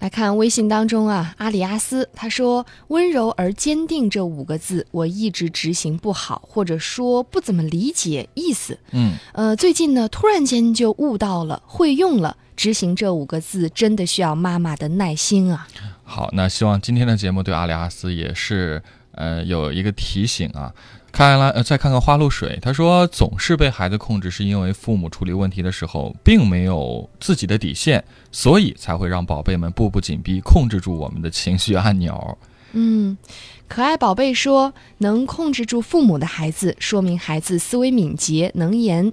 [0.00, 8.78] 来看微信当中啊，阿里阿斯他说“温柔而坚定”这五个字，我一直执行不好，或者说不怎么理解意思。
[8.92, 12.36] 嗯，呃，最近呢，突然间就悟到了，会用了。
[12.56, 15.66] 执行这五个字，真的需要妈妈的耐心啊。
[16.04, 18.82] 好，那希望今天的节目对阿里阿斯也是
[19.12, 20.70] 呃有一个提醒啊。
[21.12, 32.38] 看来，呃，再看看花露水，他说总是被孩子控制，是因为父母处理问题的时候并没有自己的底线，所以才会让宝贝们步步紧逼，控制住我们的情绪按钮。
[32.72, 33.18] 嗯，
[33.66, 39.12] 可爱宝贝说，能控制住父母的孩子，说明孩子思维敏捷，能言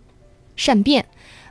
[0.55, 1.05] 善辩。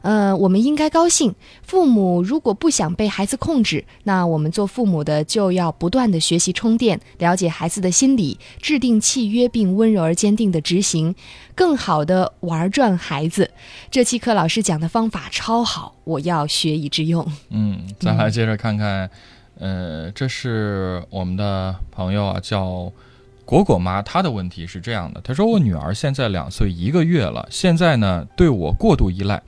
[0.06, 1.34] 呃，我们应该高兴。
[1.62, 11.12] 父母如果不想被孩子控制，那我们做父母的就要不断的学习充电，了解孩子的心理，制定契约，并温柔而坚定的执行，
[11.56, 13.50] 更好的玩转孩子。
[13.90, 17.26] 这期课老师讲的方法超好，我要学以致用。
[17.50, 19.10] 嗯，再来接着看看，
[19.58, 22.92] 呃，这是我们的朋友啊，叫。
[23.44, 29.40] 果果妈，她的问题是这样的，她说我女儿现在两岁一个月了，现在呢对我过度依赖。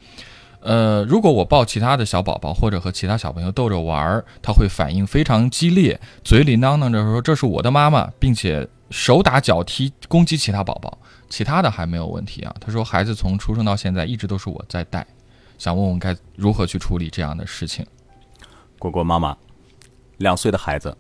[0.61, 10.99] 呃，如果我抱其他的小宝宝或者和其他小朋友逗着玩儿，他会反应非常激烈，嘴里囔囔着说这是我的妈妈，并且手打脚踢攻击其他宝宝。
[11.29, 12.55] 其他的还没有问题啊。
[12.61, 15.07] 他说孩子从出生到现在一直都是我在带，
[15.59, 17.87] 想问问该如何去处理这样的事情。
[18.79, 19.37] 果果妈妈，
[20.17, 20.97] 两岁的孩子，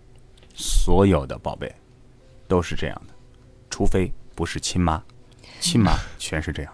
[0.54, 1.74] 所有的宝贝
[2.46, 3.14] 都是这样的，
[3.70, 5.02] 除非不是亲妈，
[5.60, 6.72] 亲妈全是这样。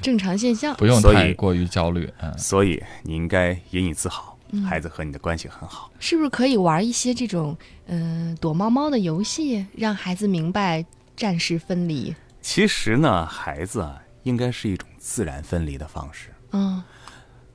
[0.00, 2.12] 正常现象，不用太过于焦虑。
[2.20, 5.90] 嗯，所以你应该引以自豪，孩子和你的关系很好。
[5.98, 10.84] 是不是可以玩一些这种嗯、呃躲猫猫的游戏，让孩子明白
[11.16, 12.14] 暂时分离？
[12.40, 16.30] 其实呢，孩子啊，应该是一种自然分离的方式。
[16.52, 16.82] 嗯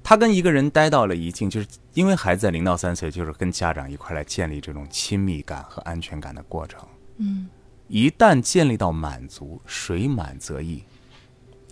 [0.08, 6.80] 他跟一个人待到了一定，就是因为孩子在零到三岁，就是跟家长一块来建立这种亲密感和安全感的过程。
[7.18, 7.48] 嗯，
[7.88, 10.84] 一旦建立到满足，水满则溢，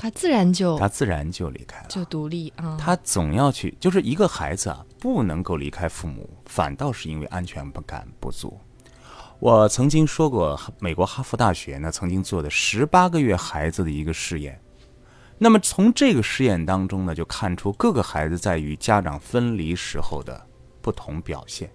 [0.04, 1.86] 他自然就他自然就离开了。
[1.88, 2.76] 就独立啊。
[2.78, 8.60] 他总要去，就是一个孩子啊，不能够离开父母，反倒是因为安全感不足。
[9.40, 14.62] 我曾经说过，美国哈佛大学呢曾经做的十八个月孩子的一个试验。
[15.38, 20.46] 那么从这个试验当中呢，就看出各个孩子在与家长分离时候的
[20.82, 21.72] 不同表现。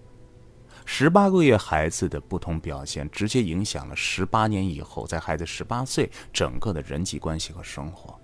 [0.85, 8.18] 十八个月孩子的不同表现，直接影响了十八年以后，在孩子十八岁整个的人际关系和生活。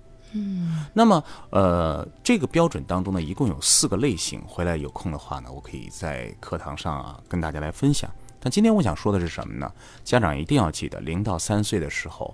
[0.94, 4.42] 那么呃，这个标准当中呢，一共有四个类型。
[4.48, 8.10] 回来有空的话呢，我可以在课堂上啊跟大家来分享。
[8.40, 9.72] 但今天我想说的是什么呢？
[10.04, 12.34] 家长一定要记得，零到三岁的时候，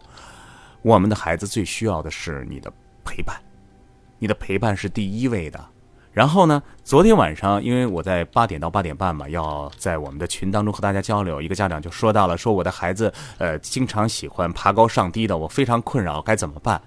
[0.82, 2.72] 我们的孩子最需要的是你的
[3.04, 3.42] 陪伴，
[4.20, 5.64] 你的陪伴是第一位的。
[6.12, 6.62] 然后呢？
[6.84, 11.42] 昨天晚上，因为我在八点到八点半嘛，要在我们的群当中和大家交流。
[11.42, 16.82] 一个家长就说到了，说我的孩子呃经常喜欢爬高上低的，我非常困扰，该怎么办？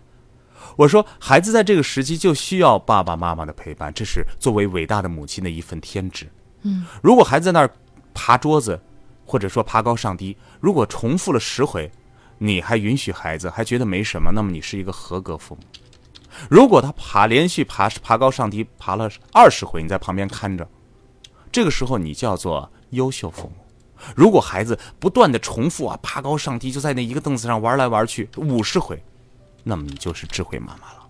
[0.76, 6.26] 我说，孩子在这个时期就需要爸爸妈妈的陪伴，这是作为伟大的母亲的一份天职。
[6.62, 7.70] 嗯，如果孩子在那儿
[8.12, 8.80] 爬桌子，
[9.24, 11.90] 或者说爬高上低，如果重复了十回，
[12.38, 15.62] 你还允许孩子还觉得没什么，那么你是一个合格父母。
[16.48, 20.68] 如果他爬连续爬爬高上低爬了二十回，你在旁边看着，
[21.52, 23.54] 这个时候你叫做优秀父母。
[24.16, 29.00] 如果孩子不断的重复啊爬高上低，就在那一个凳子上玩来玩去五十回，
[29.64, 31.06] 那么你就是智慧妈妈了。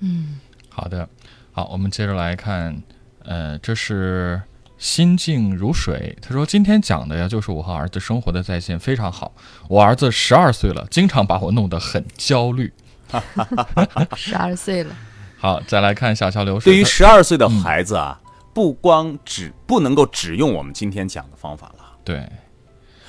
[0.00, 1.08] 嗯，好的，
[1.52, 2.82] 好，我们接着来看，
[3.24, 4.42] 呃，这是
[4.76, 6.14] 心静如水。
[6.20, 9.32] 他说今天讲的呀，就是我和儿子生活的在线非常好。
[9.68, 12.70] 我儿子十二岁了，经常把我弄得很焦虑。
[14.16, 14.94] 十二岁了，
[15.38, 16.72] 好，再来看小桥流水。
[16.72, 18.20] 对于十二岁的孩子啊，
[18.52, 22.28] 不光只不能够只用我们今天讲的方法了，对，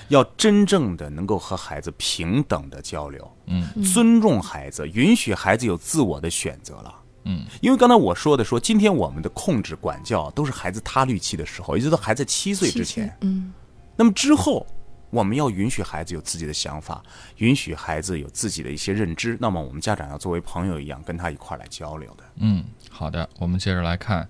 [0.10, 13.54] 要真正的能够和孩子平等的交流，嗯，尊重孩子，允许孩子有自我的选择了，嗯，因为刚才我说的说，今天我们的控制管教都是孩子他律期的时候，也就是孩子七岁之前，嗯，
[13.96, 14.66] 那么之后。
[15.10, 17.02] 我们要允许孩子有自己的想法，
[17.38, 19.38] 允许孩子有自己的一些认知。
[19.40, 22.24] 那么，我们家长要作为朋友一样跟他一块儿来交流的。
[22.36, 24.28] 嗯，好的，我们接着来看，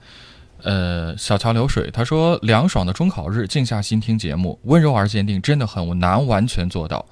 [0.63, 7.05] 呃，小桥流水，他说，凉爽的中考日，静下心听节目，温柔而坚定，真的很难完全做到，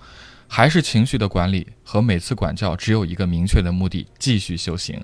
[0.47, 4.99] 还是情绪的管理和每次管教只有一个明确的目的，继续修行。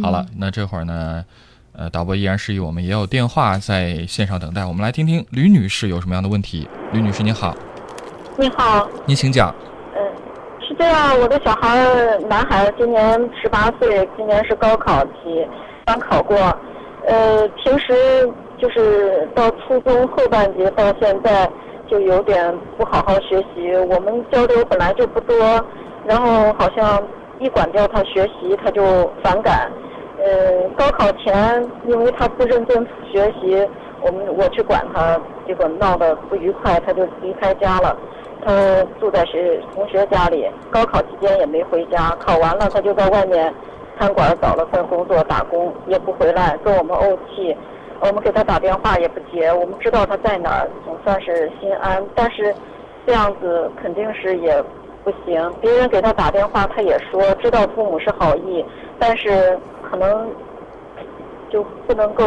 [0.00, 1.24] 好了，那这会儿呢，
[1.72, 6.68] 呃，导播依然示意我们也有电话在线上等待，我们来听听吕女士有什么样的问题。
[6.92, 7.54] 吕女士，你好。
[8.38, 9.54] 你好，您请讲。
[9.94, 10.00] 嗯，
[10.60, 11.84] 是这样，我的小孩，
[12.28, 15.46] 男孩今年十八岁，今年是高考期，
[15.84, 16.36] 刚考过。
[17.06, 17.92] 呃，平时
[18.58, 21.48] 就是到初中后半截到现在，
[21.86, 23.74] 就有点不好好学习。
[23.90, 25.36] 我们交流本来就不多，
[26.06, 27.02] 然后好像
[27.38, 28.82] 一管教他学习，他就
[29.22, 29.70] 反感。
[30.16, 33.68] 呃，高考前，因为他不认真学习，
[34.00, 37.96] 我们我去管他，结果闹得不愉快，他就离开家了。
[38.46, 38.52] 他
[39.00, 42.16] 住在学同学家里，高考期间也没回家。
[42.20, 43.52] 考完了，他就在外面
[43.98, 47.56] 餐馆找了份工作打工，也不回来，跟我们怄气。
[48.00, 49.52] 我们给他打电话也不接。
[49.52, 52.04] 我们知道他在哪儿，总算是心安。
[52.14, 52.54] 但是
[53.06, 54.62] 这样子肯定是也
[55.04, 55.52] 不行。
[55.60, 58.64] 别人给他打电话，他也说知道父母是好意，
[58.98, 60.28] 但是可能
[61.50, 62.24] 就不能够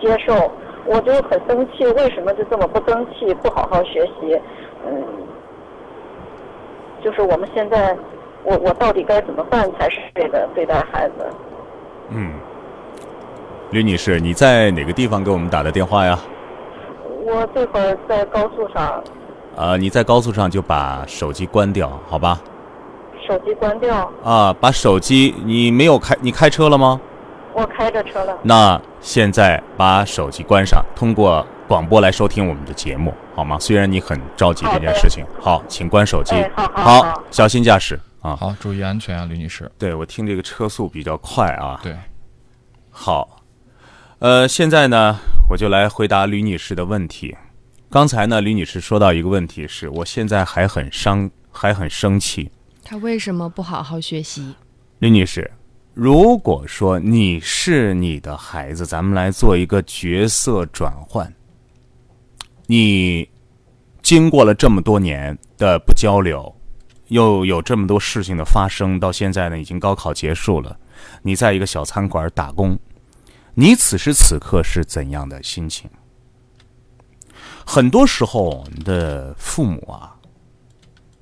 [0.00, 0.50] 接受。
[0.84, 4.38] 我就很生气，为什么就这么不争气，不好好学习？
[4.86, 5.04] 嗯。
[7.02, 7.96] 就是我们现在，
[8.44, 11.14] 我我到底该怎么办才是对的对待孩子？
[12.10, 12.32] 嗯，
[13.70, 16.18] 吕女士，你在哪个地方给我们打的电话呀？
[17.24, 19.02] 我这会儿在高速上。
[19.56, 22.40] 啊，你在高速上就把手机关掉，好吧？
[23.26, 24.10] 手机关掉。
[24.24, 27.00] 啊，把手机，你没有开，你开车了吗？
[27.52, 28.38] 我开着车了。
[28.42, 31.44] 那现在把手机关上，通过。
[31.68, 33.58] 广播来收听我们的节目，好吗？
[33.60, 38.34] 虽然你很着急这件事情，好，请关手机，好，小心驾驶啊！
[38.36, 39.70] 好，注意安全啊，吕女士。
[39.78, 41.80] 对我听这个车速比较快啊。
[41.82, 41.96] 对，
[42.90, 43.42] 好，
[44.18, 45.16] 呃，现在呢，
[45.50, 47.36] 我就来回答吕女士的问题。
[47.90, 52.50] 刚才呢，吕女士说到一个问题，是我现在还很伤，还很生气。
[52.84, 54.54] 她为什么不好好学习？
[54.98, 55.50] 吕女士。
[55.94, 61.32] 如果说你是你的孩子，咱们来做一个角色转换。
[62.66, 63.28] 你
[64.00, 66.54] 经过了这么多年的不交流，
[67.08, 70.78] 又有这么多事情的发生，到现在呢，已经高考结束了。
[71.22, 72.78] 你在一个小餐馆打工，
[73.54, 75.90] 你此时此刻是怎样的心情？
[77.64, 80.16] 很多时候，我们的父母啊，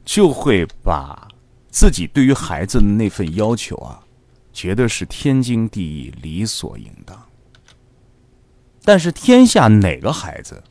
[0.05, 1.27] 就会把
[1.71, 4.01] 自己对于孩子的那份要求啊，
[4.53, 7.21] 觉得是天经地义、理所应当。
[8.85, 10.63] 但是，天下哪个孩子？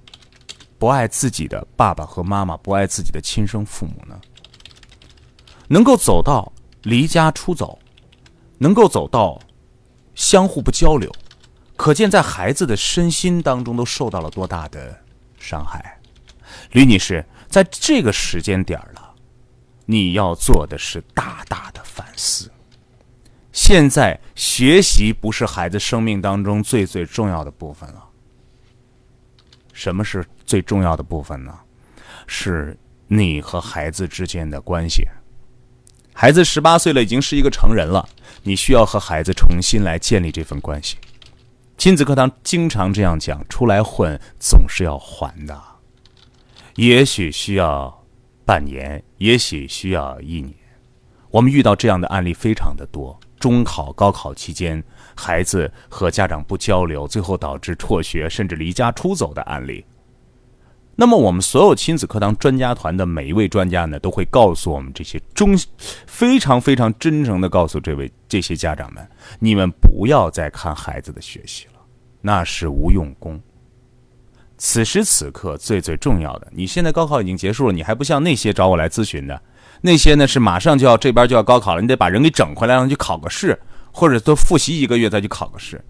[0.78, 4.20] 不爱自己的爸爸和妈妈，不爱自己的亲生父母呢？
[5.68, 6.51] 能够走到
[6.84, 7.80] 离家出走，
[8.57, 9.39] 能够走到
[10.13, 11.11] 相互不交流，
[11.76, 14.97] 可见在孩子的身心当中都受到了多大的
[15.39, 15.99] 伤害。
[16.72, 19.13] 吕女士，在这个时间点了，
[19.86, 22.51] 你要做的是大大的反思。
[23.51, 28.03] 现在学习不是孩子生命当中最最重要的部分了。
[29.74, 31.57] 什么是最重要的部分呢？
[32.28, 35.07] 是你和孩子之间的关系。
[36.18, 38.07] 孩子十八岁了，已经是一个成人了，
[38.43, 40.95] 你需要和孩子重新来建立这份关系。
[41.78, 45.61] 亲子课堂经常这样讲：出来混总是要还的，
[46.76, 48.01] 也许需要
[48.45, 50.55] 半年，也许需要一年。
[51.32, 53.20] 我们遇到这样的案例非常的多。
[53.38, 54.82] 中考、高考期间，
[55.16, 59.86] 孩子和家长不交流，最后导致辍学甚至离家出走的案例。
[60.98, 65.58] 那么，我们所有亲子课堂专家团的每一位专家呢，都会告诉我们这些中
[66.08, 69.06] 非常非常真诚的告诉这位这些家长们：
[69.39, 71.82] 你们不要再看孩子的学习了，
[72.22, 73.41] 那是无用功。
[74.58, 79.41] 此时此刻最最重要的，你现在高考已经结束了，你还不像那些找我来咨询的。
[79.82, 83.60] 那些呢是马上就要这边就要高考了，你得把人给整回来，让他去考个试，
[83.91, 85.84] 或者多复习一个月再去考个试。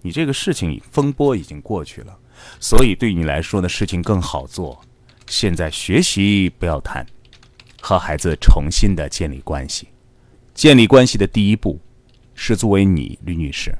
[0.00, 2.16] 你这个事情风波已经过去了，
[2.60, 4.80] 所以对你来说呢事情更好做。
[5.26, 7.04] 现在学习不要谈，
[7.80, 9.88] 和孩子重新的建立关系。
[10.52, 11.80] 建立关系的第一步，
[12.34, 13.76] 是作为你吕女士，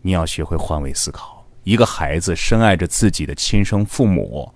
[0.00, 1.46] 你要学会换位思考。
[1.64, 4.52] 一个孩子深爱着自己的亲生父母，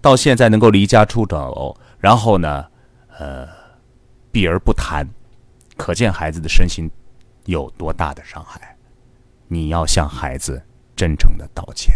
[0.00, 2.64] 到现在能够离家出走，然后呢？
[3.18, 3.48] 呃，
[4.30, 5.04] 避而不谈，
[5.76, 6.88] 可见孩子的身心
[7.46, 8.76] 有多大的伤害。
[9.48, 10.62] 你要向孩子
[10.94, 11.92] 真诚的道歉。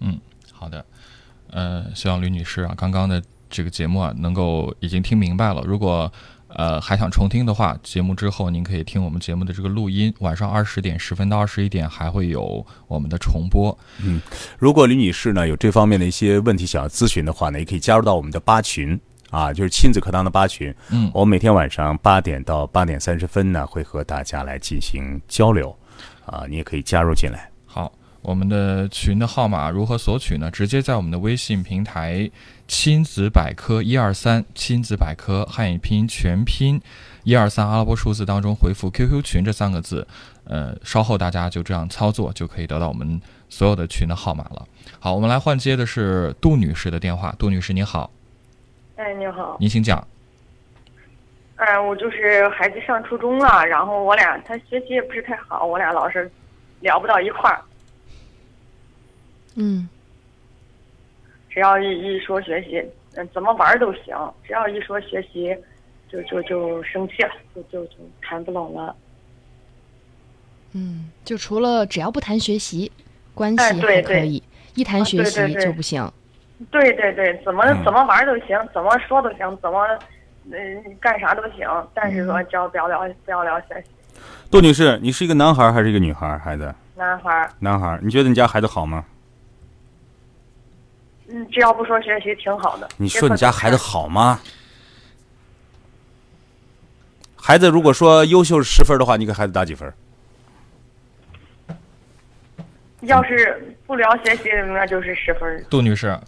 [0.00, 0.18] 嗯，
[0.52, 0.84] 好的。
[1.50, 5.62] 呃，希望吕女士啊，刚刚的这个节目啊，能够已经听明白了。
[5.66, 6.12] 如果
[6.48, 10.12] 呃还想重听的话，节目之后您可以听我们节目的这个录音。
[10.20, 13.76] 晚上二十点十分到二十一点还会有我们的重播。
[14.02, 14.20] 嗯，
[14.58, 18.98] 如果吕女士呢有这方面的一些问题想要咨询的话呢，也可以加入到我们的八群。
[19.30, 25.76] 啊，就是亲子课堂的八群，嗯，我每天晚上八点到八点三十分呢，会和大家来进行交流，
[26.24, 27.47] 啊，你也可以加入进来。
[28.22, 30.50] 好，我们的群的号码如何索取呢？
[30.50, 32.30] 直接在我们的微信平台
[32.68, 36.80] “亲子百科一二三”亲子百科汉语拼音全拼
[37.24, 40.06] 一二三阿拉伯数字当中回复 “QQ 群”这三个字，
[40.44, 44.66] 呃，稍后大家就这样操作，就可以得到我们所有的群的号码了。
[45.00, 48.10] 好，我们来换接的是杜女士的电话，杜女士您好。
[48.96, 50.06] 哎，你好，您请讲。
[51.56, 56.30] 哎，我就是孩子上初中了，然后我俩他学习也不是太好，我俩老是
[56.80, 57.62] 聊不到一块儿。
[59.58, 59.88] 嗯。
[61.50, 62.80] 只要一一说学习，
[63.16, 65.56] 嗯，怎么玩都行，只要一说学习，
[66.08, 68.94] 就就就生气了，就就就谈不拢了。
[70.72, 72.92] 嗯，就除了只要不谈学习，
[73.34, 74.40] 关系还可以；
[74.74, 76.08] 一谈学习就不行。
[76.70, 79.84] 对对对，怎么怎么玩都行，怎么说都行，怎么
[80.52, 84.20] 嗯干啥都行，但是说只要不要聊不要聊学习。
[84.50, 86.38] 杜女士，你是一个男孩还是一个女孩？
[86.38, 86.72] 孩子？
[86.94, 87.50] 男孩。
[87.58, 89.04] 男孩，你觉得你家孩子好吗？
[91.30, 92.88] 嗯，只要不说学习，挺好的。
[92.96, 94.40] 你说你家孩子好吗？
[97.36, 99.92] 孩子如果说优秀十分的话，你给孩子打几分？
[103.02, 105.64] 要是不聊学习，那就是十分。
[105.70, 106.18] 杜女士。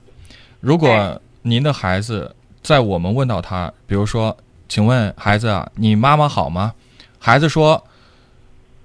[0.60, 4.36] 如果您的孩子在我们问到他，比如说，
[4.68, 6.74] 请问孩子啊，你妈妈好吗？
[7.18, 7.82] 孩子说，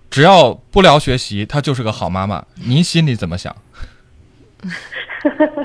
[0.09, 2.45] 只要不聊学习，他就是个好妈妈。
[2.55, 3.55] 您心里怎么想？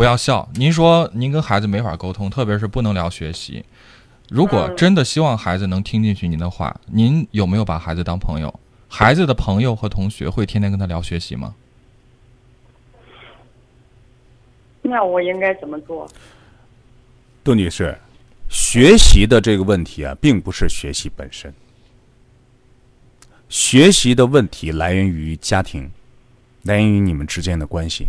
[0.00, 0.48] 不要笑。
[0.54, 3.62] 您说您跟孩子没法沟通，特别是不能聊学习。
[4.30, 8.58] 如果真的希望孩子能听进去您的话，您有没有把孩子当朋友？
[8.88, 11.54] 孩子的朋友和同学会天天跟他聊学习吗？
[14.80, 16.08] 那我应该怎么做？
[17.44, 17.94] 杜女士，
[18.48, 21.52] 学习的这个问题啊，并不是学习本身。
[23.50, 25.90] 学习的问题来源于家庭，
[26.62, 28.06] 来源于你们之间的关系。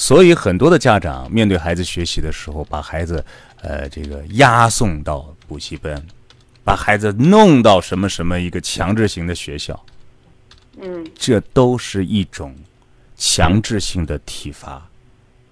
[0.00, 3.22] 所以，很多的家长面对孩子学习的时候，把孩子
[3.62, 6.00] 呃这个押送到补习班，
[6.62, 9.84] 把孩子弄到什么什么一个强制型的学校。
[10.80, 12.54] 嗯，这都是一种
[13.16, 14.80] 强制性的体罚。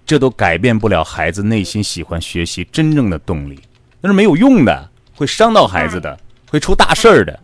[0.05, 3.59] 这都改变不了孩子内心喜欢学习真正的动力，
[3.99, 6.17] 那是没有用的，会伤到孩子的，
[6.49, 7.39] 会出大事儿的。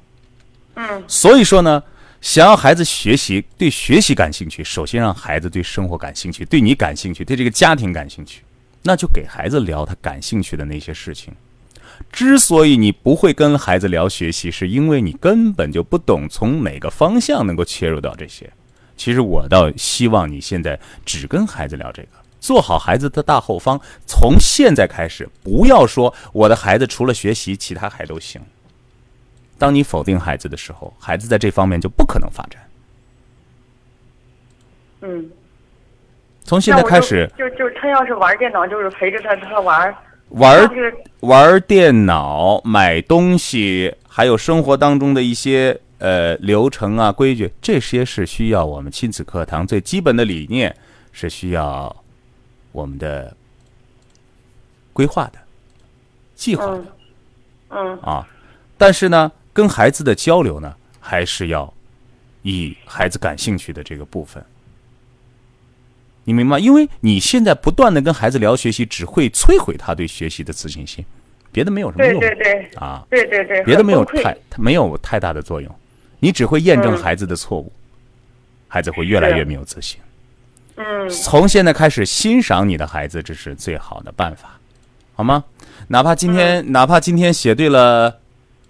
[0.76, 1.84] 嗯，所以说呢，
[2.24, 8.42] 想要孩子学习，对学习感兴趣，首先让孩子对生活感兴趣，对你感兴趣，对这个家庭感兴趣，
[8.84, 11.34] 那就给孩子聊他感兴趣的那些事情。
[12.14, 18.50] 之所以你不会跟孩子聊学习，是因为你根本就不懂从哪个方向能够切入到这些。
[18.96, 22.08] 其实我倒希望你现在只跟孩子聊这个。
[22.40, 28.42] 做好孩子的大后方，从现在开始，不要说我的孩子除了学习，其他还都行。
[29.58, 32.62] 当你否定孩子的时候，孩子在这方面就不可能发展。
[35.02, 35.30] 嗯，
[36.44, 39.96] 从现在开始，就就他要是玩电脑，就是陪着他他玩
[40.30, 40.70] 玩
[41.20, 50.76] 玩电脑、买东西，还有生活当中的一些呃流程啊、规矩，这些是需要我们亲子课堂最基本的理念，
[51.12, 51.96] 是需要
[52.72, 53.36] 我们的
[54.92, 55.40] 规划的、
[56.36, 56.86] 计划的。
[57.70, 58.28] 嗯啊，
[58.78, 61.72] 但是呢，跟孩子的交流呢，还是要
[62.42, 64.44] 以孩子感兴趣的这个部分。
[66.26, 66.58] 你明白？
[66.58, 71.06] 因为你现在不断的跟孩子聊学习，只会摧毁他对学习的自信心，
[71.52, 72.20] 别的没有什么用。
[72.20, 72.70] 对对对。
[72.76, 73.62] 啊，对对对。
[73.64, 75.74] 别的没有太，没有太大的作用，
[76.20, 77.72] 你只会验证孩子的错误，
[78.70, 80.00] 孩子会越来越没有自信。
[80.78, 81.10] 嗯。
[81.10, 84.58] 从现在开始欣赏你的孩子，这是最好的办法，
[85.16, 85.44] 好吗？
[85.90, 88.22] 哪怕今天，哪怕今天写对了，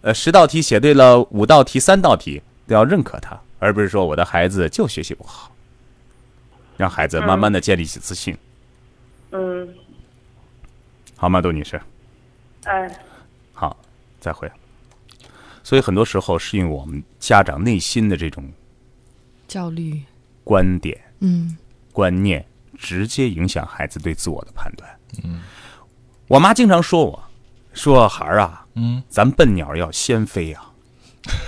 [0.04, 5.50] 呃，十道题写对了五道题、三道题，都要认可他，而不是说我的孩子就学习不好。
[6.76, 8.38] 让孩子慢慢的建立起自信。
[9.32, 9.74] 嗯，
[11.16, 11.82] 好吗，杜女士？
[12.66, 13.00] 哎，
[13.54, 13.78] 好，
[14.20, 14.52] 再会。
[15.64, 18.52] 所以很多时候是因为我们家长内心的这种
[19.48, 20.02] 焦虑、
[20.44, 21.58] 观点、嗯、
[21.94, 22.46] 观念，
[22.78, 25.00] 直接影响孩子对自我的判断。
[25.24, 25.42] 嗯，
[26.28, 27.24] 我妈经常说我，
[27.74, 30.70] 说孩儿啊，嗯，咱笨鸟要先飞啊。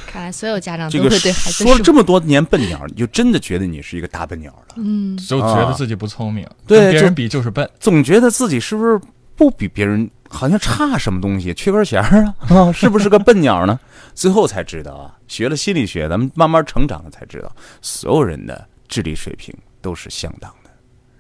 [0.08, 4.76] 看来所有家长都会对孩子说了这么多年笨鸟，你就真的觉得你是一个大笨鸟了。
[4.78, 8.98] 嗯，就觉得自己不聪明，对别人比就是笨，总觉得自己是不是
[9.36, 12.36] 不比别人，好像差什么东西，缺根弦啊？
[12.48, 13.78] 啊，是不是个笨鸟呢？
[14.14, 20.70] 最后才知道啊，学了心理学，咱们慢慢成长了才知道，所有人的智力水平都是相当的。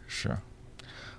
[0.07, 0.29] 是。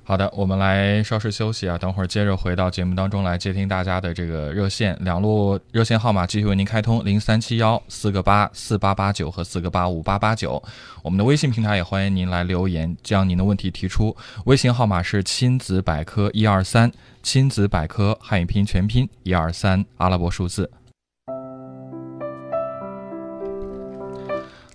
[0.09, 10.63] 好的，我们来稍事休息啊，等会儿接着回到节目当中来接听大家的这个热线，两路热线号码继续为您开通，零三七幺四个八四八八九和四个八五八八九。
[11.03, 14.17] 我们的微信平台也欢迎您来留言，将您的问题提出。
[14.45, 16.89] 微信号码是亲子百科一二三，
[17.25, 20.71] 亲子百科汉语拼音全拼一二三阿拉伯数字。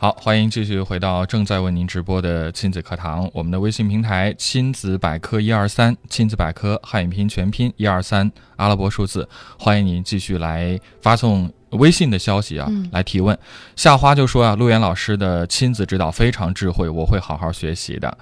[0.01, 3.29] 好，欢迎继续回到正在为您直播的亲子课堂。
[3.35, 9.29] 我们的微信平台“亲子百科一二三”，亲子百科汉语拼音全拼一二三阿拉伯数字，
[9.59, 13.37] 欢迎您继续来发送微信的消息啊，来提问。
[13.75, 18.17] 夏花就说啊，陆岩老师的亲子指导非常智慧，我会好好学习的。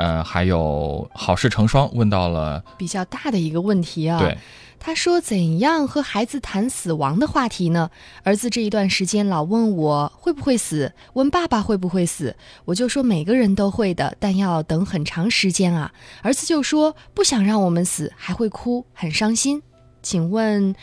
[0.00, 4.38] 呃，还有好事成双问到了比较大的一个问题啊，对。
[4.82, 7.90] 他说：“怎样和孩子谈死亡的话题呢？
[8.22, 12.34] 儿子这一段时间老问我会不会死，问爸爸会不会死，
[12.64, 15.92] 我就说每个人都会的，但要等很长时间啊。
[16.22, 19.62] 儿子就说不想让我们死，还会哭，很伤心。
[20.00, 20.74] 请问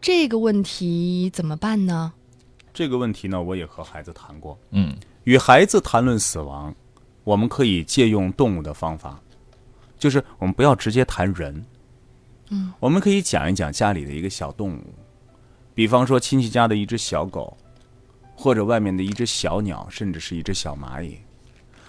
[0.00, 2.12] 这个问题怎么办呢？
[2.72, 4.58] 这个问题呢，我也和孩子谈过。
[4.72, 6.74] 嗯，与孩子谈论死亡，
[7.24, 9.20] 我们可以借用动物的方法，
[9.98, 11.64] 就是我们不要直接谈人。”
[12.50, 14.94] 嗯，我们可以讲一讲家里的一个小动物，
[15.74, 17.56] 比方说亲戚家的一只小狗，
[18.36, 21.16] 或者外面的一只小鸟，甚至是一只小蚂蚁。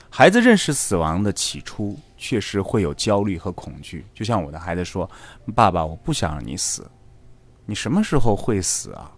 [0.09, 4.05] 孩子认识死亡的起初，确实会有焦虑和恐惧。
[4.13, 5.09] 就像我的孩子说
[5.53, 6.89] ：“爸爸，我不想让你死，
[7.65, 9.11] 你什么时候会死啊？”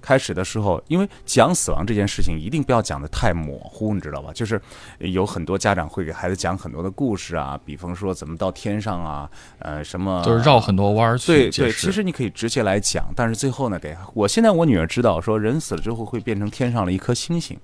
[0.00, 4.32] 开始的时候，因为讲死亡这件事情，一定不要讲的太模糊，你知道吧？
[4.32, 4.60] 就是
[4.98, 11.26] 有很多家长会给孩子讲很多的故事啊，比方说怎么到天上啊，呃，什么就是绕很多弯儿去。
[11.26, 17.58] 对对，其实你可以直接来讲，但是最后呢，给我现在我女儿知道，说人死了之后会变成天上的一颗星星，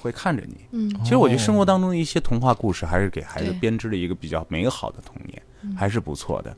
[0.00, 0.66] 会看着你。
[0.72, 5.40] 嗯，其实我觉得生活当中的一些童话故事，还是给孩子编织了一个比较美好的童年，
[5.76, 6.56] 还是不错的。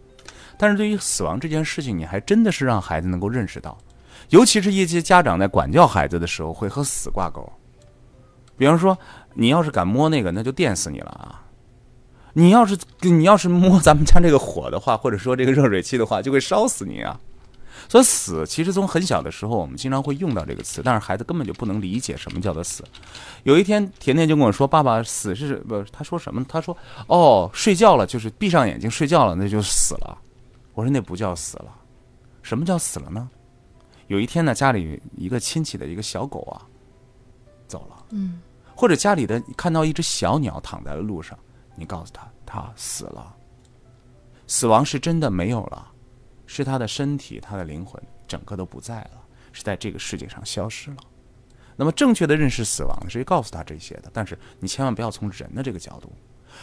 [0.56, 3.78] 但是对于死亡这件事情，你还真的是让孩子能够认识到。
[4.30, 7.50] 尤其是一些家长在管教孩子的时候，会和死挂钩。
[8.56, 8.98] 比方说，
[9.34, 11.46] 你要是敢摸那个，那就电死你了啊！
[12.34, 17.18] 你要是你要是摸咱们家这个火的话，或者说这个热水器的话，就会烧死你啊！
[17.88, 22.84] 所以死其实从很小的时候，我们经常会用到这个词，但是孩子根本就不能理解什么叫做死。
[23.44, 25.82] 有一天，甜甜就跟我说：“爸爸，死是不？
[25.92, 26.44] 他说什么？
[26.48, 26.76] 他说
[27.06, 30.18] 哦，睡觉了，就是闭上眼睛睡觉了，那就死了。”
[30.74, 31.66] 我说：“那不叫死了，
[32.42, 33.30] 什么叫死了呢？”
[34.08, 36.66] 有一天呢，家里一个亲戚的一个小狗啊，
[37.66, 38.04] 走了。
[38.10, 38.40] 嗯，
[38.74, 41.38] 或者家里的看到一只小鸟躺在了路上，
[41.76, 43.34] 你告诉他，他死了。
[44.46, 45.92] 死亡是真的没有了，
[46.46, 50.96] 是他的身体、他的灵魂整个都不在了，是在这个世界上消失了。
[51.76, 56.10] 那么正确的认识死亡是告诉他这些的，但是你千万不要从人的这个角度，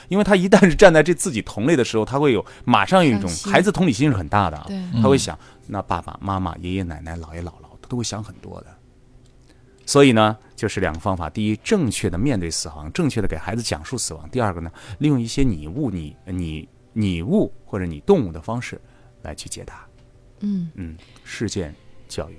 [0.07, 4.65] 因为他一旦是站在这自己同类的时候，他会有马上有一种孩子同理心是很大的，啊，
[5.01, 5.37] 他会想。
[5.67, 8.67] 那爸爸妈妈、爷爷奶奶、姥爷姥姥，他都会想很多的。
[9.85, 18.79] 所以呢，就是两个方法：第一，正确的面对死亡，正确的给孩子讲述死亡；第二个呢，利用一些拟物、拟拟拟物或者拟动物的方式
[19.23, 19.85] 来去解答。
[20.41, 21.73] 嗯嗯，事件
[22.07, 22.37] 教育。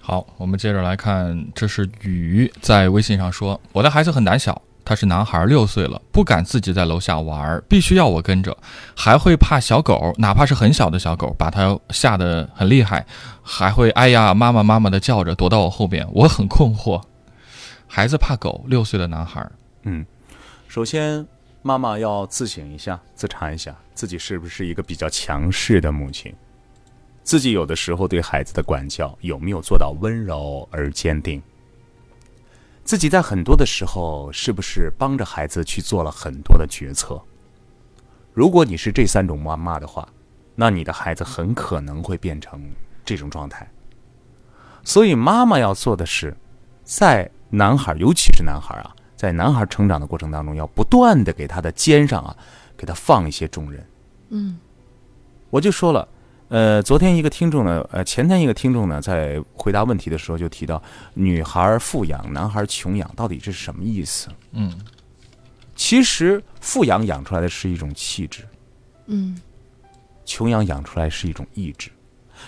[0.00, 8.58] 好，我们接着来看，这是雨在微信上说：“我的孩子很胆小，他是男孩，六岁了，不敢自己在楼下玩，必须要我跟着，
[8.96, 13.06] 还会怕小狗，哪怕是很小的小狗，把他吓得很厉害，
[13.40, 16.04] 还会哎呀妈妈妈妈的叫着，躲到我后边。
[16.12, 17.00] 我很困惑，
[17.86, 19.48] 孩子怕狗，六岁的男孩。
[19.84, 20.04] 嗯，
[20.66, 21.24] 首先
[21.62, 26.34] 妈妈要自省一下，自查一下自己是不是一个比较强势的母亲。”
[27.22, 31.40] 自己有的时候对孩子的管教有没有做到温柔而坚定？
[32.90, 37.22] 自己在很多的时候是不是帮着孩子去做了很多的决策？
[38.34, 40.08] 如果你是这三种妈妈的话，
[40.56, 42.60] 那你的孩子很可能会变成
[43.04, 43.64] 这种状态。
[44.82, 46.36] 所以妈妈要做的是，
[46.82, 52.36] 在男孩，尤其是男孩啊，在男孩成长的过程当中，要不断的给他的肩上啊，
[52.76, 53.86] 给他放一些重任。
[54.30, 54.58] 嗯，
[55.48, 56.08] 我就说了。
[56.50, 60.82] 呃，昨天一个听众呢，呃，前天一个听众呢，在回答问题的时候就提到，
[61.14, 64.26] 女孩富养，男孩穷养，到底是什么意思？
[64.50, 64.76] 嗯，
[65.76, 68.42] 其实富养养出来的是一种气质，
[69.06, 69.40] 嗯，
[70.24, 71.88] 穷养养出来是一种意志。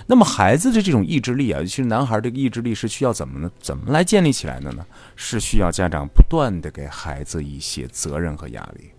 [0.05, 3.49] 那么孩子的这种意志力啊，尤其实男孩这个意志力是需要怎么呢？
[3.61, 4.85] 怎么来建立起来的呢？
[5.15, 8.91] 是需要家长不断的给孩子一些责任和压力，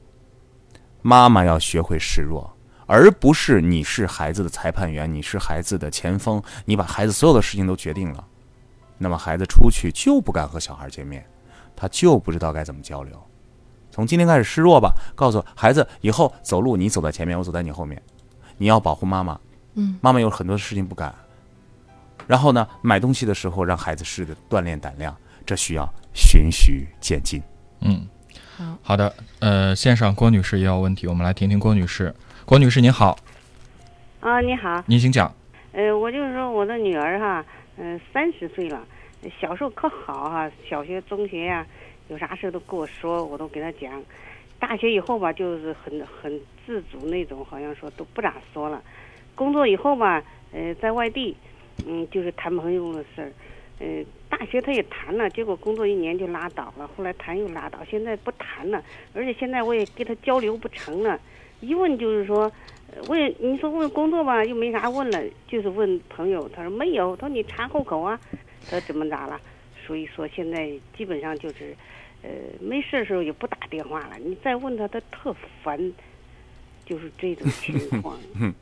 [1.02, 2.50] 妈妈要学会示弱。
[2.94, 8.24] 而不是你是孩子的裁判员，你是孩子的前锋，你把孩子所有的事情都决定了，
[9.00, 11.26] 那么孩子出去就不敢和小孩见面，
[11.76, 13.20] 他就不知道该怎么交流。
[13.90, 18.00] 从今天开始示弱吧，告诉孩子以后走路你走在前面，我走在你后面，
[18.60, 19.40] 你要保护妈妈。
[19.74, 21.12] 嗯，妈妈有很多事情不敢。
[22.28, 25.18] 然后呢，买东西的时候让孩子试着锻炼胆量，
[25.48, 27.42] 这需要循序渐进。
[27.80, 28.08] 嗯，
[28.56, 29.12] 好好的。
[29.40, 32.14] 呃，线上郭女士也有问题，我们来听听郭女士。
[32.46, 33.18] 郭女士您好，
[34.20, 35.34] 啊，你好，您请讲。
[35.72, 37.44] 呃，我就是说我的女儿哈，
[37.78, 38.86] 嗯，三十岁了，
[39.40, 41.66] 小时候可好哈，小学、中学呀，
[42.10, 44.04] 有啥事都跟我说，我都给她讲。
[44.60, 48.82] 大学以后吧，就是很很自主那种，好像说都不咋说了。
[49.36, 50.22] 工作以后吧，
[50.52, 51.38] 呃，在外地，
[51.88, 53.32] 嗯，就是谈朋友的事儿。
[53.80, 58.84] 呃，大学她也谈了，结果工作一年就拉倒了，后来谈又拉倒，现在不谈了，
[59.14, 61.18] 而且现在我也跟她交流不成了。
[61.64, 62.52] 一问就是说，
[63.08, 66.48] 问你说问工作吧，又没啥问了，就是问朋友。
[66.50, 68.20] 他说没有，他说你查户口啊，
[68.70, 69.40] 他说怎么咋了？
[69.88, 71.74] 所以说现在基本上就是，
[72.22, 74.18] 呃，没事的时候也不打电话了。
[74.24, 75.34] 你再问他，他特
[75.64, 75.80] 烦，
[76.86, 78.18] 就是这种情况。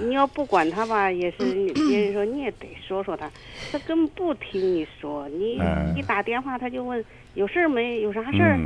[0.00, 1.36] 你要不管他吧，也是
[1.88, 3.30] 别人说你也得说说他，
[3.70, 5.28] 他根本不听你说。
[5.28, 5.60] 你
[5.94, 8.00] 一打电话他就问有事没？
[8.00, 8.58] 有啥事儿？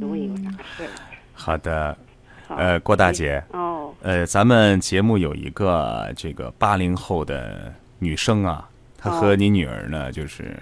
[0.00, 0.90] 问有啥事儿？
[1.32, 1.96] 好的。
[2.48, 10.56] 呃，郭大姐，哦，呃，咱们节目有一个这个八零后的女生啊，她和你女儿呢，就是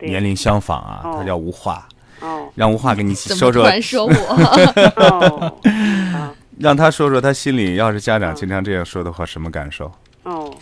[0.00, 1.88] 年龄相仿啊，她叫吴化，
[2.20, 5.58] 哦，让吴化跟你说说，说我，
[6.58, 9.90] 让她说说她心里要是家长经常这样说的话，什么感受？
[10.24, 10.52] 哦，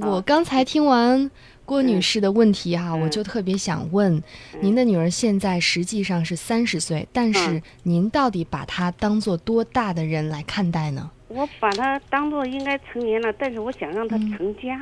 [0.00, 1.30] 我刚才听完。
[1.66, 4.22] 郭女士的问题哈，我就特别想问，
[4.60, 11.10] 您的女儿现在实际上是三十岁，但是您到底把她当做多大的人来看待呢？
[11.28, 14.78] 我把她当做应该成年了，但是我想让她成家。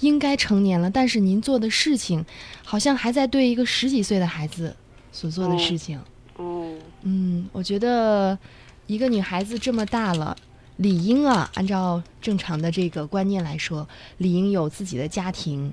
[0.00, 2.24] 应该成年了，但是您做的事情，
[2.64, 4.74] 好像还在对一个十几岁的孩子
[5.12, 6.00] 所做的事情。
[6.36, 8.36] 哦，嗯，我觉得
[8.88, 10.36] 一个女孩子这么大了，
[10.78, 13.88] 理应啊，按照正常的这个观念来说，
[14.18, 15.72] 理应有自己的家庭。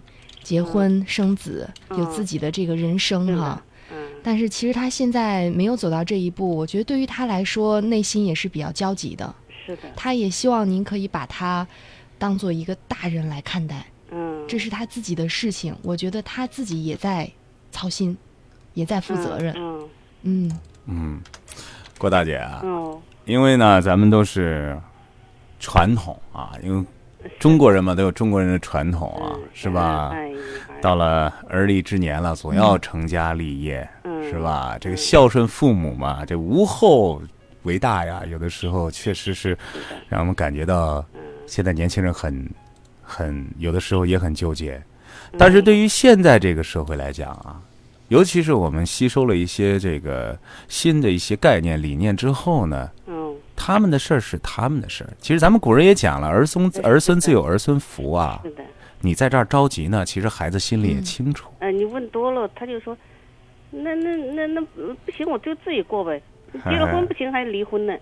[0.50, 3.62] 结婚生子，有自己的这个人生哈。
[3.92, 3.98] 嗯。
[4.24, 9.32] 但是其实他现在没有走到这一步，我觉得对于他来说，内心也是比较焦急的。
[9.64, 9.84] 是的。
[9.96, 11.68] 他也希望您可以把他
[12.18, 13.86] 当做一个大人来看待。
[14.10, 14.44] 嗯。
[14.48, 17.30] 这是他自己的事情，我觉得他自己也在
[17.72, 18.18] 操心，
[18.74, 19.54] 也在负责任。
[19.56, 19.90] 嗯。
[20.24, 20.60] 嗯。
[20.88, 21.22] 嗯，
[22.00, 22.62] 郭大姐啊。
[22.64, 23.00] 哦。
[23.26, 24.76] 因为呢，咱们都是
[25.60, 26.84] 传统啊，因为。
[27.38, 30.14] 中国人嘛，都有中国人的传统啊，是吧？
[30.82, 33.88] 到了而立之年了，总要成家立业，
[34.24, 34.78] 是吧？
[34.80, 37.22] 这个孝顺父母嘛，这无后
[37.64, 38.24] 为大呀。
[38.30, 39.58] 有的时候确实是
[40.08, 41.04] 让我们感觉到，
[41.46, 42.50] 现在年轻人很
[43.02, 44.82] 很有的时候也很纠结。
[45.38, 47.60] 但是对于现在这个社会来讲啊，
[48.08, 50.38] 尤其是我们吸收了一些这个
[50.70, 52.90] 新的一些概念理念之后呢。
[53.62, 55.10] 他们的事儿是他们的事儿。
[55.20, 58.40] 其实咱们古人也讲了，儿孙儿孙自有儿孙福啊。
[58.44, 58.64] 是的。
[59.02, 61.50] 你在这儿着急呢，其实孩子心里也清楚。
[61.60, 62.98] 呃，你问多了，他就说，
[63.70, 66.22] 那那那那不行，我就自己过呗。
[66.64, 67.94] 结了婚不行，还离婚呢。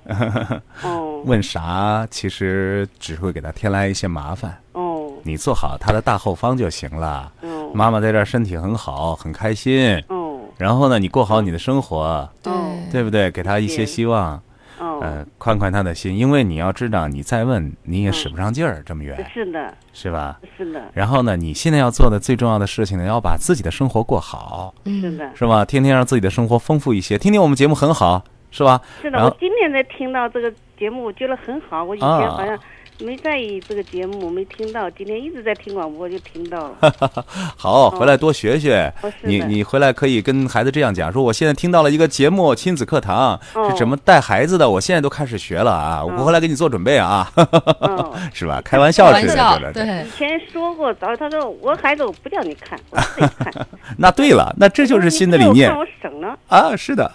[0.84, 1.22] 哦。
[1.28, 2.08] 问啥？
[2.10, 4.58] 其实只会给他添来一些麻烦。
[4.72, 5.12] 哦。
[5.24, 7.32] 你做好他的大后方就行了。
[7.42, 7.72] 哦。
[7.74, 10.02] 妈妈在这儿身体很好，很开心。
[10.08, 10.40] 哦。
[10.58, 12.28] 然后呢，你过好你的生活。
[12.46, 12.74] 哦。
[12.90, 13.30] 对不对？
[13.30, 14.42] 给他一些希望。
[14.80, 15.00] 哦。
[15.02, 19.26] 呃，宽宽他的心，因为你要知道，你再问你也使不上劲儿，这么远。
[19.34, 19.74] 是的。
[19.94, 20.40] 是吧？
[20.58, 20.82] 是的。
[20.94, 24.74] 然后呢，你现在要做的最重要的事情呢，要把自己的生活过好。
[24.86, 25.30] 是的。
[25.36, 25.66] 是吧？
[25.66, 27.18] 天天让自己的生活丰富一些。
[27.18, 28.24] 听听我们节目很好。
[28.50, 28.82] 是吧？
[29.02, 31.84] 是的，我今天才听到这个节目，我觉得很好。
[31.84, 32.58] 我以前好像
[33.00, 34.90] 没在意这个节目，没听到。
[34.90, 36.94] 今天一直在听广播，就听到了。
[37.56, 38.92] 好，回来多学学。
[39.22, 43.40] 你你回来可以跟孩子这样讲：说我现在听到了一个节目，亲子课堂
[43.70, 46.04] 是怎么带孩子的，我现在都开始学了啊！
[46.04, 47.32] 我回来给你做准备啊，
[48.34, 48.62] 是吧？
[48.64, 50.06] 开玩笑似的，对。
[50.06, 53.54] 以前说过，早他说我孩子我不叫你看， 我自己看。
[53.98, 55.76] 那对了，那这就是新的理念。
[55.76, 57.12] 我省了啊，是的。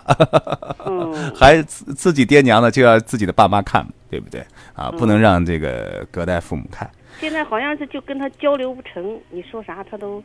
[0.87, 4.45] 嗯，孩子自己爹娘呢，就要自己的爸妈看，对不对？
[4.75, 6.89] 啊，不能让这个隔代父母看。
[7.19, 10.23] 现在好像是就跟他交流不成，你说啥他都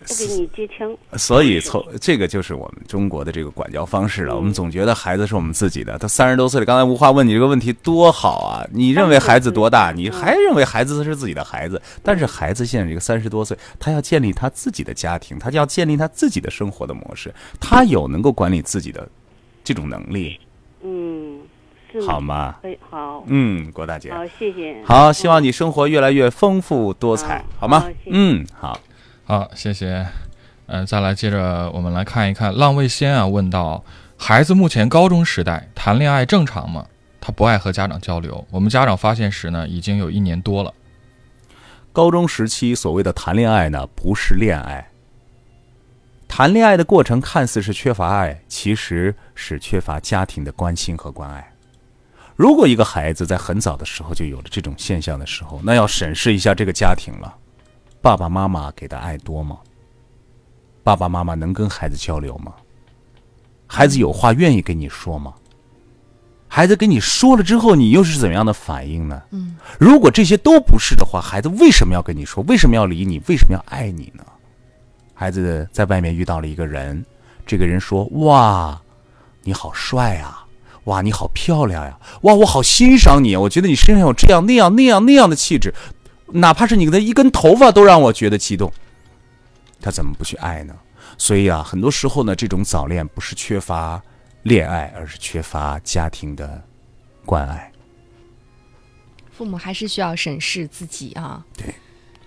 [0.00, 0.94] 不给你接枪。
[1.16, 4.36] 所以从这个就是我们中国的这个管教方式了。
[4.36, 6.66] 我们总觉得孩子是我们自己的，他三十多岁了。
[6.66, 8.68] 刚才吴华问你这个问题多好啊！
[8.70, 9.90] 你认为孩子多大？
[9.90, 11.80] 你还认为孩子是自己的孩子？
[12.02, 19.08] 但是孩子现在这个三十多岁，他要建立他自己的家庭，他就要建立他自己的生活的模式，他有能够管理自己的
[19.62, 20.38] 这种能力。
[20.82, 21.40] 嗯。
[22.02, 22.56] 好吗？
[22.62, 23.22] 可以好。
[23.26, 24.12] 嗯，郭大姐。
[24.12, 24.76] 好，谢谢。
[24.84, 27.84] 好，希望你生活越来越丰富多彩，好吗？
[28.06, 28.78] 嗯，好，
[29.24, 30.06] 好，谢谢。
[30.66, 33.84] 嗯，再来接着我们来看一看浪味仙啊，问到
[34.16, 36.86] 孩子目前高中时代谈恋爱正常吗？
[37.20, 38.46] 他不爱和家长交流。
[38.50, 40.72] 我们家长发现时呢，已经有一年多了。
[41.92, 44.88] 高中时期所谓的谈恋爱呢，不是恋爱。
[46.26, 51.53] 谈恋爱的过程看似是缺乏爱，其实是缺乏家庭的关心和关爱。
[52.36, 57.32] 如果一个孩子在很早的时候就有了这种现象的时候，那要审视一下这个家庭了。
[58.02, 59.58] 爸爸妈妈给的爱多吗？
[60.82, 62.52] 爸爸妈妈能跟孩子交流吗？
[63.66, 65.32] 孩子有话愿意跟你说吗？
[66.46, 69.22] 孩子跟你说了之后，你又是怎么样的反应呢？
[69.30, 72.44] 嗯，如果这些都不是的话，孩子为什么要跟你说？
[72.44, 73.20] 为什么要理你？
[73.26, 74.24] 为什么要爱你呢？
[75.14, 77.04] 孩子在外面遇到了一个人，
[77.46, 78.80] 这个人说：“哇，
[79.42, 80.43] 你好帅啊！”
[80.84, 81.98] 哇，你好漂亮呀！
[82.22, 85.72] 哇，我好欣赏你，我觉得你身上有这样那样那样那样的气质，
[86.32, 88.72] 哪怕是你的一根头发都让我觉得激动。
[89.80, 90.74] 他怎么不去爱呢？
[91.16, 94.02] 所以啊，很多时候呢，这种早恋不是缺乏
[94.42, 96.62] 恋爱，而是缺乏家庭的
[97.24, 97.70] 关爱。
[99.30, 101.44] 父母还是需要审视自己啊。
[101.56, 101.74] 对，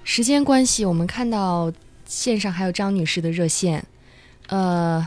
[0.04, 1.72] 时间关系，我们看到
[2.06, 3.86] 线上还有张女士的热线，
[4.48, 5.06] 呃，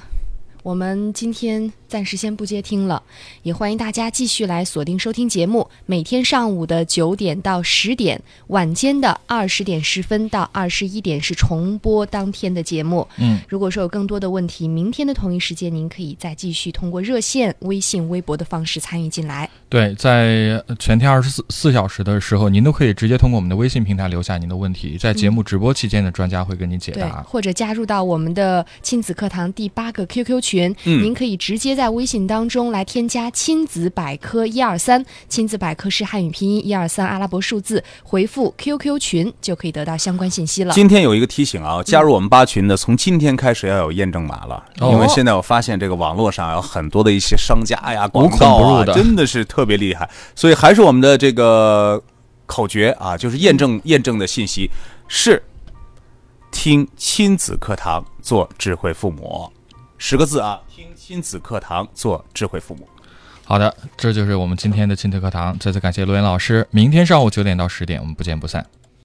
[0.63, 1.73] 我们今天。
[1.91, 3.03] 暂时先不接听了，
[3.43, 5.69] 也欢迎大家继续来锁定收听节目。
[5.87, 13.05] 每天上午的九点到十点，晚间的二十点十分到二十一点是重播当天的节目。
[13.17, 19.51] 嗯，如果说有更多的问题，明天的同一时间您可以再继续通过热线、微信、微博的方式参与进来。
[19.69, 30.50] 对，在全天二十四四小时的时候，您都可以直接通过我们的微信平台留下您的问题，在节目直播期间的专家会跟您解答，或者加入到我们的亲子课堂第八个 QQ 群，
[30.85, 31.71] 您可以直接。
[31.81, 40.75] 在微信当中来添加“亲子百科一二三”，亲子百科是汉语拼音一二三阿拉伯数字，回复 QQ 群就可以得到相关信息了。
[40.75, 50.11] 今天有一个提醒啊，加入我们八群的，从今天开始要有验证码了，因为现在我发现这个网络上有很多的一些商家呀、广告啊，真的是特别厉害。
[50.35, 52.03] 所以还是我们的这个
[52.47, 54.69] 口诀啊，就是验证验证的信息
[55.07, 55.43] 是
[56.51, 59.51] 听亲子课堂做智慧父母，
[60.03, 60.59] 十个字啊。
[60.67, 62.89] 听亲子课堂，做智慧父母。
[63.45, 65.57] 好的，这就是我们今天的亲子课堂。
[65.59, 66.67] 再次感谢罗岩老师。
[66.71, 68.65] 明天上午九点到十点，我们不见不散。